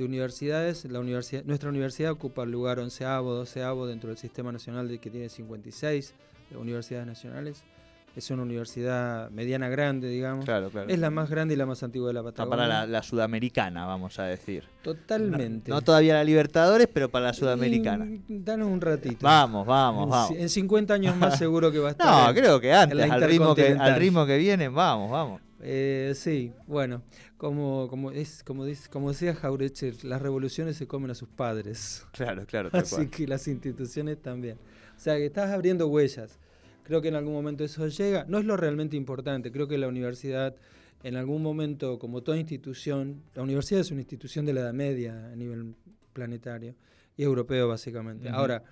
universidades. 0.00 0.86
La 0.86 0.98
universidad, 0.98 1.44
nuestra 1.44 1.68
universidad 1.68 2.10
ocupa 2.10 2.42
el 2.42 2.50
lugar 2.50 2.80
onceavo, 2.80 3.34
doceavo 3.34 3.86
dentro 3.86 4.08
del 4.08 4.18
sistema 4.18 4.50
nacional 4.50 4.88
de 4.88 4.98
que 4.98 5.10
tiene 5.10 5.28
56 5.28 6.14
universidades 6.58 7.06
nacionales. 7.06 7.62
Es 8.16 8.30
una 8.30 8.44
universidad 8.44 9.28
mediana 9.28 9.68
grande, 9.68 10.08
digamos. 10.08 10.46
Claro, 10.46 10.70
claro. 10.70 10.88
Es 10.88 10.98
la 10.98 11.10
más 11.10 11.28
grande 11.28 11.52
y 11.52 11.58
la 11.58 11.66
más 11.66 11.82
antigua 11.82 12.08
de 12.08 12.14
la 12.14 12.22
Patagonia. 12.22 12.56
para 12.56 12.86
la, 12.86 13.02
sudamericana, 13.02 13.84
vamos 13.84 14.18
a 14.18 14.24
decir. 14.24 14.64
Totalmente. 14.82 15.70
No, 15.70 15.82
todavía 15.82 16.14
la 16.14 16.24
Libertadores, 16.24 16.88
pero 16.90 17.10
para 17.10 17.26
la 17.26 17.32
sudamericana. 17.34 18.06
danos 18.26 18.68
un 18.68 18.80
ratito. 18.80 19.18
Vamos, 19.20 19.66
vamos, 19.66 20.08
vamos. 20.08 20.30
En 20.30 20.48
50 20.48 20.94
años 20.94 21.14
más 21.14 21.36
seguro 21.36 21.70
que 21.70 21.78
va 21.78 21.88
a 21.88 21.90
estar. 21.92 22.28
no, 22.28 22.34
creo 22.34 22.58
que 22.58 22.72
antes, 22.72 22.98
al 22.98 23.20
ritmo 23.20 23.54
que, 23.54 23.76
al 23.78 23.96
ritmo 23.96 24.24
que 24.24 24.38
viene, 24.38 24.70
vamos, 24.70 25.10
vamos. 25.10 25.45
Eh, 25.60 26.12
sí, 26.14 26.52
bueno, 26.66 27.02
como, 27.38 27.88
como, 27.88 28.10
es, 28.10 28.42
como, 28.44 28.64
dice, 28.64 28.88
como 28.90 29.10
decía 29.10 29.34
Jaureche, 29.34 29.94
las 30.02 30.20
revoluciones 30.20 30.76
se 30.76 30.86
comen 30.86 31.10
a 31.10 31.14
sus 31.14 31.28
padres. 31.28 32.04
Claro, 32.12 32.46
claro. 32.46 32.70
Así 32.72 33.08
que 33.08 33.26
las 33.26 33.46
instituciones 33.48 34.20
también. 34.20 34.58
O 34.96 35.00
sea, 35.00 35.16
que 35.16 35.26
estás 35.26 35.50
abriendo 35.50 35.86
huellas. 35.88 36.38
Creo 36.84 37.02
que 37.02 37.08
en 37.08 37.14
algún 37.14 37.34
momento 37.34 37.64
eso 37.64 37.86
llega. 37.88 38.24
No 38.28 38.38
es 38.38 38.44
lo 38.44 38.56
realmente 38.56 38.96
importante. 38.96 39.50
Creo 39.50 39.66
que 39.68 39.76
la 39.76 39.88
universidad, 39.88 40.54
en 41.02 41.16
algún 41.16 41.42
momento, 41.42 41.98
como 41.98 42.22
toda 42.22 42.38
institución, 42.38 43.22
la 43.34 43.42
universidad 43.42 43.80
es 43.80 43.90
una 43.90 44.00
institución 44.00 44.46
de 44.46 44.54
la 44.54 44.60
Edad 44.60 44.72
Media 44.72 45.26
a 45.32 45.36
nivel 45.36 45.74
planetario 46.12 46.74
y 47.16 47.22
europeo, 47.22 47.68
básicamente. 47.68 48.28
Ahora, 48.28 48.62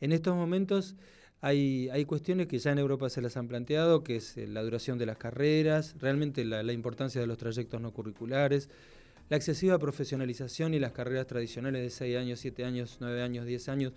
en 0.00 0.12
estos 0.12 0.34
momentos 0.34 0.96
hay, 1.40 1.88
hay 1.90 2.04
cuestiones 2.04 2.48
que 2.48 2.58
ya 2.58 2.72
en 2.72 2.78
Europa 2.78 3.08
se 3.10 3.22
las 3.22 3.36
han 3.36 3.48
planteado, 3.48 4.02
que 4.02 4.16
es 4.16 4.36
eh, 4.36 4.46
la 4.46 4.62
duración 4.62 4.98
de 4.98 5.06
las 5.06 5.18
carreras, 5.18 5.94
realmente 6.00 6.44
la, 6.44 6.72
importancia 6.72 7.20
de 7.20 7.26
los 7.26 7.38
trayectos 7.38 7.80
no 7.80 7.92
curriculares, 7.92 8.68
la 9.28 9.36
excesiva 9.36 9.78
profesionalización 9.78 10.74
y 10.74 10.78
las 10.78 10.92
carreras 10.92 11.26
tradicionales 11.26 11.82
de 11.82 11.90
6 11.90 12.16
años, 12.16 12.40
7 12.40 12.64
años, 12.64 12.96
9 13.00 13.22
años, 13.22 13.46
10 13.46 13.68
años, 13.68 13.92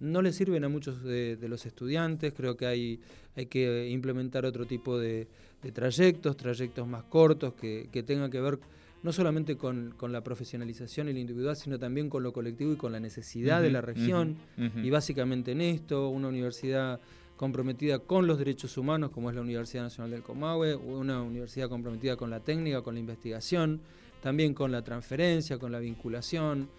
no 0.00 0.20
le 0.20 0.32
sirven 0.32 0.64
a 0.64 0.68
muchos 0.68 1.02
de, 1.04 1.38
los 1.48 1.64
estudiantes. 1.64 2.34
Creo 2.36 2.56
que 2.56 2.66
hay, 2.66 3.00
hay 3.36 3.46
que 3.46 3.88
implementar 3.88 4.44
otro 4.44 4.66
tipo 4.66 4.98
de, 4.98 5.28
trayectos, 5.72 6.36
trayectos 6.36 6.86
más 6.86 7.04
cortos 7.04 7.54
que, 7.54 7.88
que 7.92 8.02
tengan 8.02 8.30
que 8.30 8.40
ver 8.40 8.58
no 9.04 9.12
solamente 9.12 9.56
con, 9.58 9.94
la 10.08 10.24
profesionalización 10.24 11.10
y 11.10 11.12
lo 11.12 11.18
individual, 11.18 11.54
sino 11.56 11.78
también 11.78 12.08
con 12.08 12.22
lo 12.22 12.32
colectivo 12.32 12.72
y 12.72 12.76
con 12.76 12.90
la 12.90 12.98
necesidad 12.98 13.60
de 13.60 13.70
la 13.70 13.82
región. 13.82 14.36
Y 14.82 14.88
básicamente 14.88 15.52
en 15.52 15.60
esto, 15.60 16.08
una 16.08 16.28
universidad 16.28 16.98
comprometida 17.36 17.98
con 17.98 18.26
los 18.26 18.38
derechos 18.38 18.78
humanos, 18.78 19.10
como 19.10 19.28
es 19.28 19.36
la 19.36 19.42
Universidad 19.42 19.82
Nacional 19.82 20.10
del 20.10 20.22
Comahue, 20.22 20.74
una 20.74 21.20
universidad 21.20 21.68
comprometida 21.68 22.16
con 22.16 22.30
la 22.30 22.40
técnica, 22.40 22.80
con 22.80 22.94
la 22.94 23.00
investigación, 23.00 23.82
también 24.22 24.54
con 24.54 24.72
la 24.72 24.82
transferencia, 24.82 25.58
con 25.58 25.70
la 25.70 25.80
vinculación, 25.80 26.70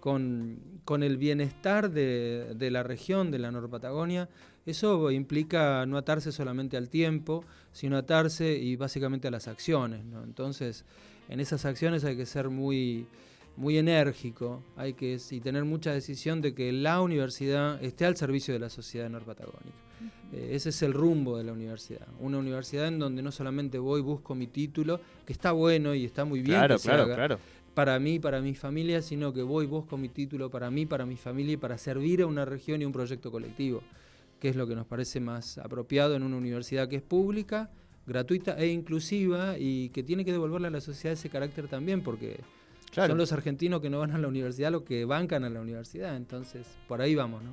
con, 0.00 0.58
con 0.86 1.02
el 1.02 1.18
bienestar 1.18 1.90
de, 1.90 2.54
de, 2.56 2.70
la 2.70 2.82
región, 2.82 3.30
de 3.30 3.40
la 3.40 3.50
Norpatagonia. 3.50 4.30
Eso 4.64 5.10
implica 5.10 5.84
no 5.84 5.98
atarse 5.98 6.32
solamente 6.32 6.78
al 6.78 6.88
tiempo, 6.88 7.44
sino 7.72 7.98
atarse 7.98 8.56
y 8.56 8.76
básicamente 8.76 9.28
a 9.28 9.30
las 9.30 9.48
acciones. 9.48 10.02
¿no? 10.06 10.24
Entonces, 10.24 10.86
en 11.28 11.40
esas 11.40 11.64
acciones 11.64 12.04
hay 12.04 12.16
que 12.16 12.26
ser 12.26 12.48
muy, 12.48 13.06
muy 13.56 13.78
enérgico, 13.78 14.62
hay 14.76 14.94
que 14.94 15.18
y 15.30 15.40
tener 15.40 15.64
mucha 15.64 15.92
decisión 15.92 16.40
de 16.40 16.54
que 16.54 16.72
la 16.72 17.00
universidad 17.00 17.82
esté 17.82 18.04
al 18.04 18.16
servicio 18.16 18.52
de 18.54 18.60
la 18.60 18.70
sociedad 18.70 19.08
norpatagónica. 19.08 19.84
Eh, 20.32 20.50
ese 20.52 20.70
es 20.70 20.82
el 20.82 20.92
rumbo 20.92 21.38
de 21.38 21.44
la 21.44 21.52
universidad. 21.52 22.06
Una 22.20 22.38
universidad 22.38 22.88
en 22.88 22.98
donde 22.98 23.22
no 23.22 23.30
solamente 23.30 23.78
voy, 23.78 24.00
busco 24.00 24.34
mi 24.34 24.46
título, 24.46 25.00
que 25.24 25.32
está 25.32 25.52
bueno 25.52 25.94
y 25.94 26.04
está 26.04 26.24
muy 26.24 26.40
bien 26.40 26.58
claro, 26.58 26.78
claro, 26.78 27.04
claro. 27.06 27.38
para 27.74 27.98
mí, 27.98 28.18
para 28.18 28.40
mi 28.40 28.54
familia, 28.54 29.00
sino 29.02 29.32
que 29.32 29.42
voy, 29.42 29.66
busco 29.66 29.96
mi 29.96 30.08
título 30.08 30.50
para 30.50 30.70
mí, 30.70 30.86
para 30.86 31.06
mi 31.06 31.16
familia 31.16 31.54
y 31.54 31.56
para 31.56 31.78
servir 31.78 32.22
a 32.22 32.26
una 32.26 32.44
región 32.44 32.82
y 32.82 32.84
un 32.84 32.92
proyecto 32.92 33.30
colectivo, 33.30 33.82
que 34.40 34.48
es 34.48 34.56
lo 34.56 34.66
que 34.66 34.74
nos 34.74 34.86
parece 34.86 35.20
más 35.20 35.58
apropiado 35.58 36.16
en 36.16 36.22
una 36.24 36.36
universidad 36.36 36.88
que 36.88 36.96
es 36.96 37.02
pública, 37.02 37.70
gratuita 38.06 38.56
e 38.58 38.68
inclusiva 38.68 39.56
y 39.58 39.88
que 39.90 40.02
tiene 40.02 40.24
que 40.24 40.32
devolverle 40.32 40.68
a 40.68 40.70
la 40.70 40.80
sociedad 40.80 41.14
ese 41.14 41.30
carácter 41.30 41.68
también, 41.68 42.02
porque 42.02 42.40
son 42.92 43.18
los 43.18 43.32
argentinos 43.32 43.80
que 43.80 43.90
no 43.90 43.98
van 43.98 44.12
a 44.12 44.18
la 44.18 44.28
universidad 44.28 44.70
los 44.70 44.82
que 44.82 45.04
bancan 45.04 45.44
a 45.44 45.50
la 45.50 45.60
universidad, 45.60 46.16
entonces 46.16 46.66
por 46.86 47.00
ahí 47.00 47.14
vamos, 47.14 47.42
¿no? 47.42 47.50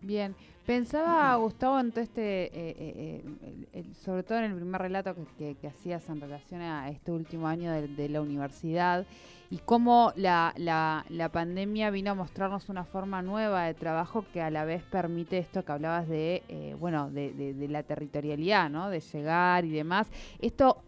Bien, 0.00 0.34
pensaba 0.68 1.34
Gustavo 1.36 1.80
en 1.80 1.92
todo 1.92 2.02
este, 2.02 2.44
eh, 2.44 2.50
eh, 2.52 3.24
eh, 3.72 3.84
sobre 4.04 4.22
todo 4.22 4.36
en 4.36 4.44
el 4.44 4.54
primer 4.54 4.82
relato 4.82 5.16
que, 5.38 5.56
hacías 5.66 6.06
en 6.10 6.20
relación 6.20 6.60
a 6.60 6.90
este 6.90 7.10
último 7.10 7.48
año 7.48 7.72
de 7.72 8.08
la 8.10 8.20
universidad, 8.20 9.06
y 9.50 9.58
cómo 9.58 10.12
la, 10.16 10.52
la, 10.56 11.06
la, 11.08 11.30
pandemia 11.30 11.90
vino 11.90 12.10
a 12.10 12.14
mostrarnos 12.14 12.68
una 12.68 12.84
forma 12.84 13.22
nueva 13.22 13.64
de 13.64 13.74
trabajo 13.74 14.24
que 14.32 14.42
a 14.42 14.50
la 14.50 14.64
vez 14.64 14.82
permite 14.82 15.38
esto 15.38 15.64
que 15.64 15.72
hablabas 15.72 16.06
de, 16.06 16.42
eh, 16.48 16.76
bueno, 16.78 17.10
de, 17.10 17.32
de, 17.32 17.68
la 17.68 17.82
territorialidad, 17.82 18.68
¿no? 18.68 18.90
De 18.90 19.00
llegar 19.00 19.64
y 19.64 19.70
demás. 19.70 20.08
Esto 20.38 20.82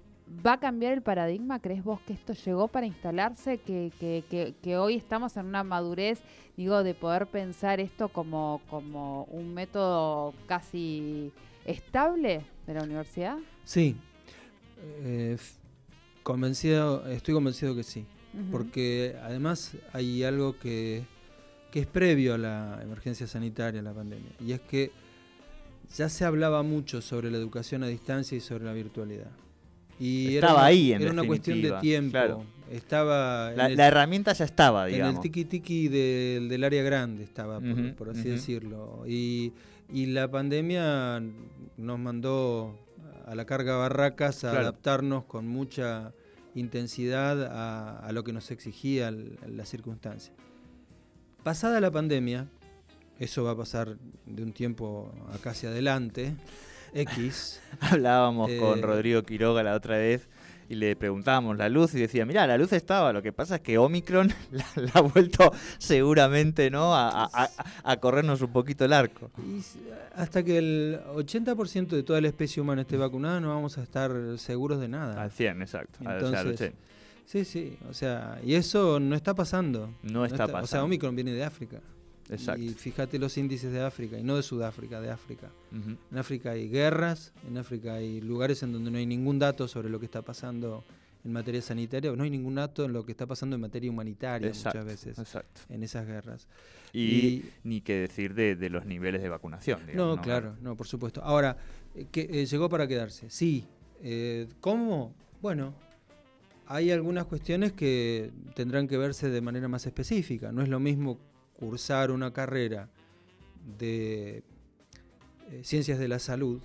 ¿Va 0.46 0.54
a 0.54 0.60
cambiar 0.60 0.92
el 0.92 1.02
paradigma? 1.02 1.60
¿Crees 1.60 1.82
vos 1.82 2.00
que 2.02 2.12
esto 2.12 2.32
llegó 2.32 2.68
para 2.68 2.86
instalarse? 2.86 3.58
¿Que, 3.58 3.92
que, 3.98 4.24
que, 4.30 4.54
que, 4.62 4.76
hoy 4.76 4.94
estamos 4.94 5.36
en 5.36 5.46
una 5.46 5.64
madurez, 5.64 6.20
digo, 6.56 6.82
de 6.82 6.94
poder 6.94 7.26
pensar 7.26 7.80
esto 7.80 8.08
como, 8.08 8.60
como 8.70 9.24
un 9.24 9.54
método 9.54 10.34
casi 10.46 11.32
estable 11.64 12.44
de 12.66 12.74
la 12.74 12.84
universidad? 12.84 13.38
Sí. 13.64 13.96
Eh, 15.02 15.36
convencido, 16.22 17.06
estoy 17.08 17.34
convencido 17.34 17.74
que 17.74 17.82
sí 17.82 18.06
porque 18.50 19.16
además 19.22 19.76
hay 19.92 20.22
algo 20.22 20.58
que, 20.58 21.04
es 21.72 21.86
previo 21.86 22.34
a 22.34 22.38
la 22.38 22.80
emergencia 22.82 23.26
sanitaria, 23.26 23.80
a 23.80 23.84
la 23.84 23.92
pandemia, 23.92 24.32
y 24.40 24.52
es 24.52 24.60
que 24.60 24.92
ya 25.96 26.08
se 26.08 26.24
hablaba 26.24 26.62
mucho 26.62 27.00
sobre 27.00 27.30
la 27.30 27.38
educación 27.38 27.82
a 27.82 27.86
distancia 27.86 28.36
y 28.36 28.40
sobre 28.40 28.64
la 28.64 28.72
virtualidad. 28.72 29.30
Y 30.00 30.36
estaba 30.36 30.64
ahí, 30.64 30.92
en 30.92 31.02
Era 31.02 31.12
una 31.12 31.24
cuestión 31.24 31.60
de 31.60 31.72
tiempo. 31.80 32.18
Estaba 32.70 33.52
la, 33.52 33.86
herramienta 33.86 34.32
ya 34.32 34.44
estaba, 34.44 34.86
digamos. 34.86 35.10
En 35.10 35.16
el 35.16 35.22
tiki-tiki 35.22 35.88
del, 35.88 36.64
área 36.64 36.82
grande 36.82 37.22
estaba, 37.22 37.60
por, 37.96 38.10
así 38.10 38.28
decirlo. 38.28 39.04
Y, 39.06 39.52
la 39.92 40.30
pandemia 40.30 41.20
nos 41.76 41.98
mandó 41.98 42.78
a 43.26 43.34
la 43.34 43.44
carga 43.44 43.76
barracas 43.76 44.44
a 44.44 44.52
adaptarnos 44.52 45.24
con 45.24 45.46
mucha 45.46 46.12
intensidad 46.54 47.42
a, 48.02 48.10
lo 48.12 48.24
que 48.24 48.32
nos 48.32 48.50
exigía 48.50 49.10
la 49.10 49.64
circunstancia. 49.66 50.32
Pasada 51.42 51.80
la 51.80 51.90
pandemia, 51.90 52.48
eso 53.18 53.44
va 53.44 53.52
a 53.52 53.56
pasar 53.56 53.96
de 54.26 54.42
un 54.42 54.52
tiempo 54.52 55.12
acá 55.32 55.50
hacia 55.50 55.70
adelante, 55.70 56.34
X. 56.94 57.60
Hablábamos 57.80 58.50
con 58.58 58.78
eh, 58.78 58.82
Rodrigo 58.82 59.22
Quiroga 59.22 59.62
la 59.62 59.74
otra 59.74 59.96
vez 59.96 60.28
y 60.68 60.76
le 60.76 60.94
preguntábamos 60.94 61.56
la 61.56 61.68
luz 61.68 61.94
y 61.94 61.98
decía, 61.98 62.24
mira, 62.24 62.46
la 62.46 62.56
luz 62.56 62.72
estaba, 62.72 63.12
lo 63.12 63.22
que 63.22 63.32
pasa 63.32 63.56
es 63.56 63.60
que 63.60 63.76
Omicron 63.76 64.32
la, 64.76 64.90
ha 64.94 65.00
vuelto 65.00 65.52
seguramente 65.78 66.70
¿no? 66.70 66.94
A, 66.94 67.40
corrernos 68.00 68.40
un 68.40 68.52
poquito 68.52 68.84
el 68.84 68.92
arco. 68.92 69.32
Y 69.38 69.60
hasta 70.14 70.44
que 70.44 70.58
el 70.58 71.00
80% 71.14 71.88
de 71.88 72.02
toda 72.04 72.20
la 72.20 72.28
especie 72.28 72.62
humana 72.62 72.82
esté 72.82 72.96
vacunada 72.96 73.40
no 73.40 73.48
vamos 73.48 73.78
a 73.78 73.82
estar 73.82 74.12
seguros 74.38 74.80
de 74.80 74.88
nada. 74.88 75.20
Al 75.20 75.32
100, 75.32 75.62
exacto. 75.62 75.98
Entonces, 76.00 76.72
Sí, 77.30 77.44
sí, 77.44 77.78
o 77.88 77.94
sea, 77.94 78.40
y 78.44 78.54
eso 78.54 78.98
no 78.98 79.14
está 79.14 79.34
pasando. 79.34 79.94
No 80.02 80.24
está, 80.24 80.46
pasando. 80.46 80.64
O 80.64 80.66
sea, 80.66 80.82
Omicron 80.82 81.14
viene 81.14 81.32
de 81.32 81.44
África. 81.44 81.80
Exacto. 82.30 82.62
Y 82.62 82.70
fíjate 82.70 83.18
los 83.18 83.36
índices 83.36 83.72
de 83.72 83.80
África, 83.80 84.18
y 84.18 84.22
no 84.22 84.36
de 84.36 84.42
Sudáfrica, 84.42 85.00
de 85.00 85.10
África. 85.10 85.50
En 85.72 86.18
África 86.18 86.52
hay 86.52 86.68
guerras, 86.68 87.32
en 87.48 87.58
África 87.58 87.94
hay 87.94 88.20
lugares 88.20 88.62
en 88.62 88.72
donde 88.72 88.90
no 88.90 88.98
hay 88.98 89.06
ningún 89.06 89.38
dato 89.38 89.68
sobre 89.68 89.88
lo 89.88 89.98
que 89.98 90.06
está 90.06 90.22
pasando 90.22 90.84
en 91.24 91.32
materia 91.32 91.60
sanitaria, 91.60 92.12
no 92.12 92.22
hay 92.22 92.30
ningún 92.30 92.54
dato 92.54 92.84
en 92.84 92.92
lo 92.92 93.04
que 93.04 93.12
está 93.12 93.26
pasando 93.26 93.56
en 93.56 93.62
materia 93.62 93.90
humanitaria 93.90 94.48
muchas 94.48 94.84
veces 94.84 95.18
exacto. 95.18 95.60
en 95.68 95.82
esas 95.82 96.06
guerras. 96.06 96.48
Y, 96.92 97.44
ni 97.62 97.82
que 97.82 97.94
decir 97.94 98.34
de, 98.34 98.70
los 98.70 98.86
niveles 98.86 99.22
de 99.22 99.28
vacunación. 99.28 99.80
no, 99.94 100.20
claro, 100.20 100.56
no, 100.60 100.76
por 100.76 100.86
supuesto. 100.86 101.22
Ahora, 101.22 101.56
eh, 101.94 102.06
que, 102.10 102.22
eh, 102.30 102.46
llegó 102.46 102.68
para 102.68 102.86
quedarse, 102.86 103.28
sí. 103.30 103.66
Eh, 104.02 104.48
¿Cómo? 104.60 105.14
Bueno, 105.42 105.74
hay 106.66 106.90
algunas 106.90 107.26
cuestiones 107.26 107.72
que 107.72 108.30
tendrán 108.54 108.88
que 108.88 108.96
verse 108.96 109.28
de 109.28 109.40
manera 109.40 109.68
más 109.68 109.86
específica. 109.86 110.52
No 110.52 110.62
es 110.62 110.68
lo 110.68 110.80
mismo 110.80 111.18
cursar 111.60 112.10
una 112.10 112.32
carrera 112.32 112.88
de 113.78 114.42
eh, 115.50 115.60
ciencias 115.62 115.98
de 115.98 116.08
la 116.08 116.18
salud 116.18 116.60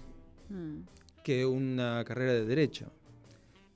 mm. 0.49 1.21
que 1.23 1.45
una 1.45 2.03
carrera 2.05 2.33
de 2.33 2.45
derecho. 2.45 2.91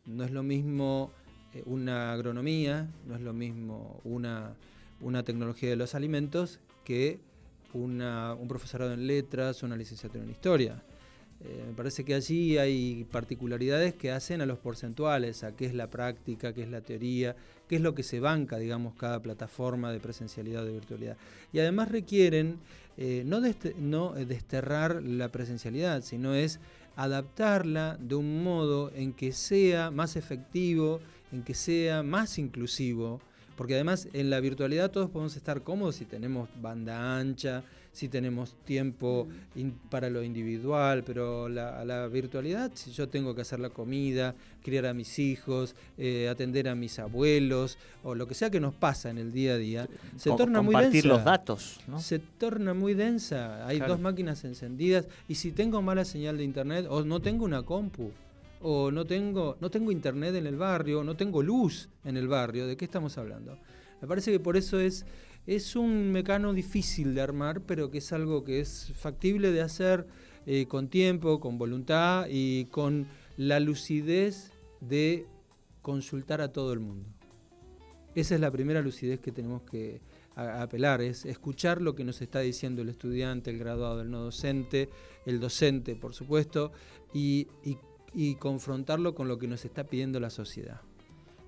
No 0.05 0.23
es 0.23 0.31
lo 0.31 0.41
mismo 0.41 1.11
eh, 1.53 1.61
una 1.65 2.13
agronomía, 2.13 2.89
no 3.05 3.15
es 3.15 3.21
lo 3.21 3.33
mismo 3.33 3.99
una, 4.05 4.55
una 5.01 5.23
tecnología 5.23 5.69
de 5.69 5.75
los 5.75 5.93
alimentos 5.93 6.59
que 6.85 7.19
una, 7.73 8.33
un 8.33 8.47
profesorado 8.47 8.93
en 8.93 9.05
letras 9.05 9.61
una 9.61 9.75
licenciatura 9.75 10.23
en 10.23 10.31
historia. 10.31 10.81
Eh, 11.41 11.63
me 11.67 11.73
parece 11.73 12.03
que 12.03 12.15
allí 12.15 12.57
hay 12.57 13.05
particularidades 13.09 13.93
que 13.93 14.11
hacen 14.11 14.41
a 14.41 14.45
los 14.45 14.59
porcentuales, 14.59 15.43
a 15.43 15.55
qué 15.55 15.65
es 15.65 15.73
la 15.73 15.89
práctica, 15.89 16.53
qué 16.53 16.63
es 16.63 16.69
la 16.69 16.81
teoría, 16.81 17.35
qué 17.69 17.77
es 17.77 17.81
lo 17.81 17.95
que 17.95 18.03
se 18.03 18.19
banca, 18.19 18.57
digamos, 18.57 18.93
cada 18.95 19.21
plataforma 19.21 19.91
de 19.91 19.99
presencialidad 19.99 20.63
o 20.63 20.65
de 20.65 20.73
virtualidad. 20.73 21.17
Y 21.53 21.59
además 21.59 21.89
requieren 21.89 22.59
eh, 22.97 23.23
no, 23.25 23.41
no 23.77 24.13
desterrar 24.13 25.01
la 25.01 25.29
presencialidad, 25.29 26.03
sino 26.03 26.33
es 26.33 26.59
adaptarla 26.97 27.97
de 28.01 28.15
un 28.15 28.43
modo 28.43 28.91
en 28.93 29.13
que 29.13 29.31
sea 29.31 29.91
más 29.91 30.17
efectivo, 30.17 30.99
en 31.31 31.43
que 31.43 31.53
sea 31.53 32.03
más 32.03 32.37
inclusivo, 32.37 33.21
porque 33.55 33.75
además 33.75 34.09
en 34.11 34.29
la 34.29 34.41
virtualidad 34.41 34.91
todos 34.91 35.09
podemos 35.09 35.37
estar 35.37 35.63
cómodos 35.63 35.95
si 35.95 36.05
tenemos 36.05 36.49
banda 36.61 37.17
ancha, 37.17 37.63
si 37.91 38.07
tenemos 38.07 38.55
tiempo 38.65 39.27
para 39.89 40.09
lo 40.09 40.23
individual, 40.23 41.03
pero 41.03 41.49
la, 41.49 41.83
la, 41.85 42.07
virtualidad, 42.07 42.71
si 42.73 42.91
yo 42.91 43.09
tengo 43.09 43.35
que 43.35 43.41
hacer 43.41 43.59
la 43.59 43.69
comida, 43.69 44.35
criar 44.63 44.85
a 44.85 44.93
mis 44.93 45.19
hijos, 45.19 45.75
eh, 45.97 46.29
atender 46.29 46.67
a 46.67 46.75
mis 46.75 46.99
abuelos, 46.99 47.77
o 48.03 48.15
lo 48.15 48.27
que 48.27 48.35
sea 48.35 48.49
que 48.49 48.59
nos 48.59 48.75
pasa 48.75 49.09
en 49.09 49.17
el 49.17 49.31
día 49.31 49.53
a 49.53 49.57
día, 49.57 49.87
se 50.15 50.31
torna 50.31 50.61
muy 50.61 50.75
densa. 50.75 50.85
Compartir 50.85 51.05
los 51.05 51.23
datos. 51.23 51.79
Se 51.99 52.19
torna 52.19 52.73
muy 52.73 52.93
densa. 52.93 53.67
Hay 53.67 53.79
dos 53.79 53.99
máquinas 53.99 54.43
encendidas 54.43 55.07
y 55.27 55.35
si 55.35 55.51
tengo 55.51 55.81
mala 55.81 56.05
señal 56.05 56.37
de 56.37 56.43
internet 56.43 56.85
o 56.89 57.03
no 57.03 57.21
tengo 57.21 57.45
una 57.45 57.63
compu, 57.63 58.11
o 58.61 58.91
no 58.91 59.05
tengo, 59.05 59.57
no 59.61 59.69
tengo 59.69 59.91
internet 59.91 60.35
en 60.35 60.45
el 60.47 60.57
barrio, 60.57 61.03
no 61.03 61.15
tengo 61.15 61.41
luz 61.41 61.89
en 62.03 62.17
el 62.17 62.27
barrio, 62.27 62.67
¿de 62.67 62.75
qué 62.75 62.85
estamos 62.85 63.17
hablando? 63.17 63.57
Me 64.01 64.07
parece 64.07 64.31
que 64.31 64.39
por 64.39 64.57
eso 64.57 64.79
es 64.79 65.05
es 65.49 65.75
un 65.75 66.11
mecano 66.11 66.53
difícil 66.53 67.15
de 67.15 67.21
armar, 67.21 67.61
pero 67.61 67.89
que 67.89 67.97
es 67.97 68.13
algo 68.13 68.43
que 68.43 68.59
es 68.59 68.93
factible 68.93 69.51
de 69.51 69.61
hacer 69.61 70.05
eh, 70.45 70.67
con 70.67 70.89
tiempo, 70.89 71.39
con 71.39 71.57
voluntad 71.57 72.27
y 72.29 72.65
con 72.65 73.07
la 73.35 73.59
lucidez 73.59 74.51
de 74.79 75.25
consultar 75.81 76.39
a 76.41 76.51
todo 76.51 76.71
el 76.71 76.81
mundo. 76.81 77.09
Esa 78.13 78.35
es 78.35 78.41
la 78.41 78.51
primera 78.51 78.83
lucidez 78.83 79.19
que 79.19 79.31
tenemos 79.31 79.63
que 79.63 80.01
apelar, 80.35 81.01
es 81.01 81.25
escuchar 81.25 81.81
lo 81.81 81.95
que 81.95 82.03
nos 82.03 82.21
está 82.21 82.41
diciendo 82.41 82.83
el 82.83 82.89
estudiante, 82.89 83.49
el 83.49 83.57
graduado, 83.57 84.01
el 84.01 84.11
no 84.11 84.19
docente, 84.19 84.87
el 85.25 85.39
docente, 85.39 85.95
por 85.95 86.13
supuesto, 86.13 86.71
y, 87.11 87.47
confrontarlo 88.37 89.15
con 89.15 89.27
lo 89.27 89.39
que 89.39 89.47
nos 89.47 89.65
está 89.65 89.85
pidiendo 89.85 90.19
la 90.19 90.29
sociedad. 90.29 90.81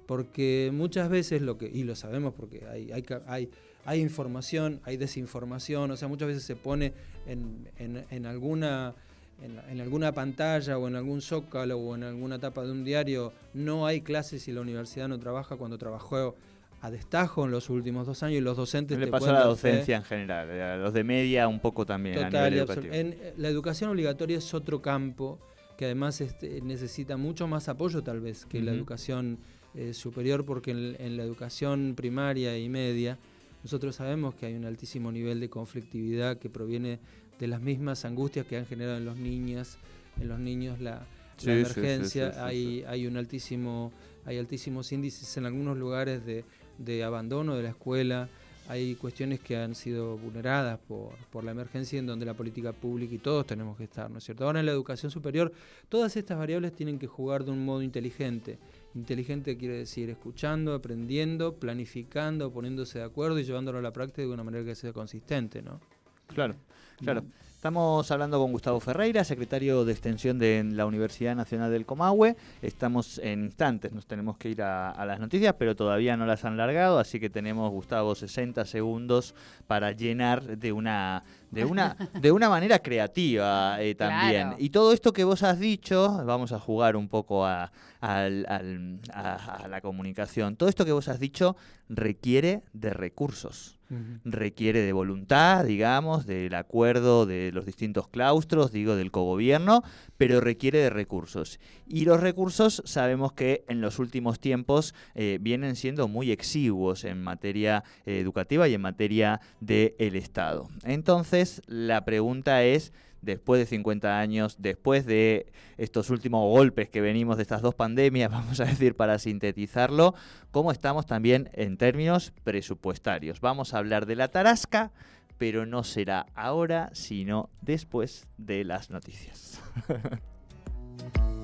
Porque 0.08 0.72
muchas 0.74 1.08
veces 1.08 1.44
lo 1.44 1.60
que, 1.60 1.68
y 1.68 1.84
lo 1.84 1.96
sabemos 1.96 2.34
porque 2.34 2.66
hay 2.66 3.50
hay 3.86 4.02
información, 4.02 4.80
hay 4.84 4.98
desinformación, 4.98 5.92
o 5.92 5.98
sea, 5.98 6.08
muchas 6.08 6.28
veces 6.28 6.44
se 6.44 6.56
pone 6.56 6.94
en, 7.26 8.26
alguna, 8.26 8.94
en, 9.42 9.82
alguna 9.82 10.12
pantalla 10.12 10.78
o 10.78 10.88
en 10.88 10.96
algún 10.96 11.22
zócalo 11.22 11.78
o 11.78 11.96
en 11.96 12.04
alguna 12.04 12.40
tapa 12.40 12.64
de 12.64 12.72
un 12.72 12.84
diario, 12.84 13.34
no 13.54 13.86
hay 13.86 14.02
clases 14.02 14.48
y 14.48 14.52
la 14.52 14.62
universidad 14.62 15.08
no 15.08 15.20
trabaja 15.20 15.56
cuando 15.56 15.78
trabajó 15.78 16.36
a 16.82 16.90
destajo 16.90 17.46
en 17.46 17.52
los 17.52 17.70
últimos 17.70 18.08
dos 18.08 18.24
años 18.24 18.40
y 18.40 18.42
los 18.42 18.58
docentes... 18.58 18.98
le 18.98 19.08
pasa 19.08 19.30
a 19.30 19.34
la 19.34 19.46
docencia 19.46 19.98
en 19.98 20.04
general, 20.04 20.50
a 20.50 20.78
los 20.78 20.94
de 20.94 21.04
media 21.04 21.48
un 21.48 21.60
poco 21.60 21.86
también. 21.86 22.16
Total, 22.16 22.54
En, 22.92 23.16
la 23.38 23.50
educación 23.50 23.92
obligatoria 23.92 24.38
es 24.38 24.54
otro 24.54 24.82
campo 24.82 25.40
que 25.78 25.86
además 25.86 26.22
este, 26.22 26.62
necesita 26.62 27.18
mucho 27.18 27.48
más 27.48 27.70
apoyo 27.70 28.04
tal 28.04 28.20
vez 28.20 28.46
que 28.46 28.62
la 28.62 28.72
educación 28.72 29.40
eh, 29.74 29.94
superior 29.94 30.46
porque 30.46 30.72
en 30.72 31.18
la 31.18 31.24
educación 31.24 31.94
primaria 31.96 32.58
y 32.58 32.68
media 32.68 33.18
nosotros 33.64 33.96
sabemos 33.96 34.36
que 34.36 34.48
hay 34.48 34.56
un 34.56 34.66
altísimo 34.66 35.12
nivel 35.12 35.40
de 35.40 35.50
conflictividad 35.50 36.38
que 36.38 36.50
proviene 36.50 37.00
de 37.40 37.48
las 37.48 37.62
mismas 37.62 38.06
angustias 38.06 38.46
que 38.46 38.58
han 38.58 38.66
generado 38.66 38.98
en 38.98 39.06
los 39.06 39.18
niños, 39.18 39.78
en 40.20 40.28
los 40.28 40.40
niños 40.40 40.80
la, 40.80 41.06
emergencia. 41.44 42.46
hay, 42.46 42.84
hay 42.88 43.08
un 43.08 43.18
altísimo, 43.18 43.92
hay 44.26 44.38
altísimos 44.38 44.92
índices 44.92 45.38
en 45.38 45.46
algunos 45.46 45.78
lugares 45.78 46.26
de, 46.26 46.46
de 46.78 47.04
abandono 47.04 47.56
de 47.56 47.64
la 47.64 47.70
escuela. 47.70 48.30
Hay 48.68 48.96
cuestiones 48.96 49.40
que 49.40 49.58
han 49.58 49.76
sido 49.76 50.18
vulneradas 50.18 50.80
por, 50.80 51.16
por, 51.32 51.44
la 51.44 51.52
emergencia 51.52 52.00
en 52.00 52.06
donde 52.06 52.26
la 52.26 52.36
política 52.36 52.72
pública 52.74 53.16
y 53.16 53.18
todos 53.18 53.46
tenemos 53.46 53.76
que 53.76 53.86
estar, 53.86 54.10
¿no 54.10 54.20
es 54.20 54.24
cierto? 54.24 54.46
Ahora 54.46 54.60
en 54.60 54.66
la 54.66 54.72
educación 54.72 55.12
superior 55.12 55.52
todas 55.90 56.16
estas 56.16 56.38
variables 56.38 56.74
tienen 56.74 57.00
que 57.00 57.08
jugar 57.08 57.44
de 57.44 57.52
un 57.52 57.66
modo 57.66 57.82
inteligente. 57.82 58.60
Inteligente 58.96 59.58
quiere 59.58 59.78
decir 59.78 60.10
escuchando, 60.10 60.74
aprendiendo, 60.74 61.56
planificando, 61.56 62.52
poniéndose 62.52 63.00
de 63.00 63.06
acuerdo 63.06 63.40
y 63.40 63.44
llevándolo 63.44 63.80
a 63.80 63.82
la 63.82 63.94
práctica 63.94 64.22
de 64.22 64.28
una 64.28 64.44
manera 64.44 64.66
que 64.66 64.76
sea 64.76 64.92
consistente, 64.92 65.62
¿no? 65.62 65.80
Claro, 66.28 66.56
claro. 67.00 67.24
Estamos 67.62 68.10
hablando 68.10 68.40
con 68.40 68.52
Gustavo 68.52 68.80
Ferreira, 68.80 69.24
secretario 69.24 69.86
de 69.86 69.92
Extensión 69.92 70.40
de 70.40 70.64
la 70.72 70.88
Universidad 70.88 71.36
Nacional 71.36 71.70
del 71.70 71.86
Comahue. 71.86 72.36
Estamos 72.64 73.20
en 73.20 73.44
instantes, 73.44 73.94
nos 73.94 74.08
tenemos 74.08 74.36
que 74.38 74.50
ir 74.50 74.64
a, 74.64 75.06
las 75.06 75.20
noticias, 75.20 75.54
pero 75.60 75.76
todavía 75.76 76.18
no 76.18 76.26
las 76.26 76.44
han 76.44 76.58
largado, 76.58 76.98
así 76.98 77.20
que 77.20 77.30
tenemos, 77.30 77.70
Gustavo, 77.70 78.16
60 78.16 78.66
segundos 78.66 79.36
para 79.68 79.92
llenar 79.92 80.58
de 80.58 80.72
una, 80.72 81.24
de 81.52 81.66
una, 81.66 81.96
de 82.20 82.32
una 82.32 82.50
manera 82.50 82.80
creativa 82.80 83.82
eh, 83.82 83.96
también. 83.96 84.56
Y 84.58 84.70
todo 84.70 84.94
esto 84.94 85.14
que 85.14 85.24
vos 85.24 85.44
has 85.44 85.60
dicho, 85.60 86.24
vamos 86.26 86.52
a 86.52 86.60
jugar 86.60 86.96
un 86.96 87.08
poco 87.08 87.46
a, 87.46 87.72
a, 88.02 88.30
la 88.30 89.80
comunicación, 89.82 90.56
todo 90.56 90.70
esto 90.70 90.86
que 90.86 90.92
vos 90.92 91.08
has 91.08 91.20
dicho 91.20 91.56
requiere 91.90 92.64
de 92.74 92.92
recursos 92.92 93.78
requiere 94.24 94.82
de 94.82 94.94
voluntad, 94.94 95.66
digamos, 95.66 96.26
del 96.26 96.54
acuerdo 96.56 97.26
de 97.26 97.52
los 97.52 97.66
distintos 97.66 98.08
claustros, 98.08 98.72
digo, 98.72 98.96
del 98.96 99.12
cogobierno, 99.12 99.84
pero 100.18 100.40
requiere 100.40 100.80
de 100.80 100.90
recursos. 100.90 101.60
Y 101.88 102.06
los 102.06 102.22
recursos 102.22 102.82
sabemos 102.86 103.34
que 103.34 103.66
en 103.68 103.82
los 103.82 104.00
últimos 104.00 104.40
tiempos 104.40 104.96
eh, 105.14 105.40
vienen 105.42 105.76
siendo 105.76 106.08
muy 106.08 106.32
exiguos 106.32 107.04
en 107.04 107.22
materia 107.22 107.84
eh, 108.06 108.20
educativa 108.20 108.68
y 108.68 108.76
en 108.76 108.82
materia 108.82 109.42
del 109.60 110.16
Estado. 110.16 110.70
Entonces, 110.84 111.41
la 111.68 112.06
pregunta 112.06 112.64
es 112.64 112.94
después 113.22 113.60
de 113.60 113.66
50 113.66 114.20
años, 114.20 114.56
después 114.60 115.06
de 115.06 115.52
estos 115.78 116.10
últimos 116.10 116.50
golpes 116.50 116.90
que 116.90 117.02
venimos 117.02 117.38
de 117.38 117.44
estas 117.44 117.62
dos 117.62 117.76
pandemias, 117.76 118.32
vamos 118.32 118.60
a 118.60 118.66
decir 118.66 118.96
para 118.96 119.20
sintetizarlo, 119.20 120.14
cómo 120.52 120.72
estamos 120.72 121.06
también 121.06 121.50
en 121.54 121.78
términos 121.78 122.34
presupuestarios. 122.44 123.42
Vamos 123.42 123.74
a 123.74 123.78
hablar 123.78 124.06
de 124.06 124.16
la 124.16 124.30
tarasca, 124.30 124.92
pero 125.38 125.66
no 125.66 125.84
será 125.84 126.28
ahora, 126.36 126.90
sino 126.94 127.50
después 127.62 128.28
de 128.38 128.64
las 128.64 128.90
noticias. 128.90 129.62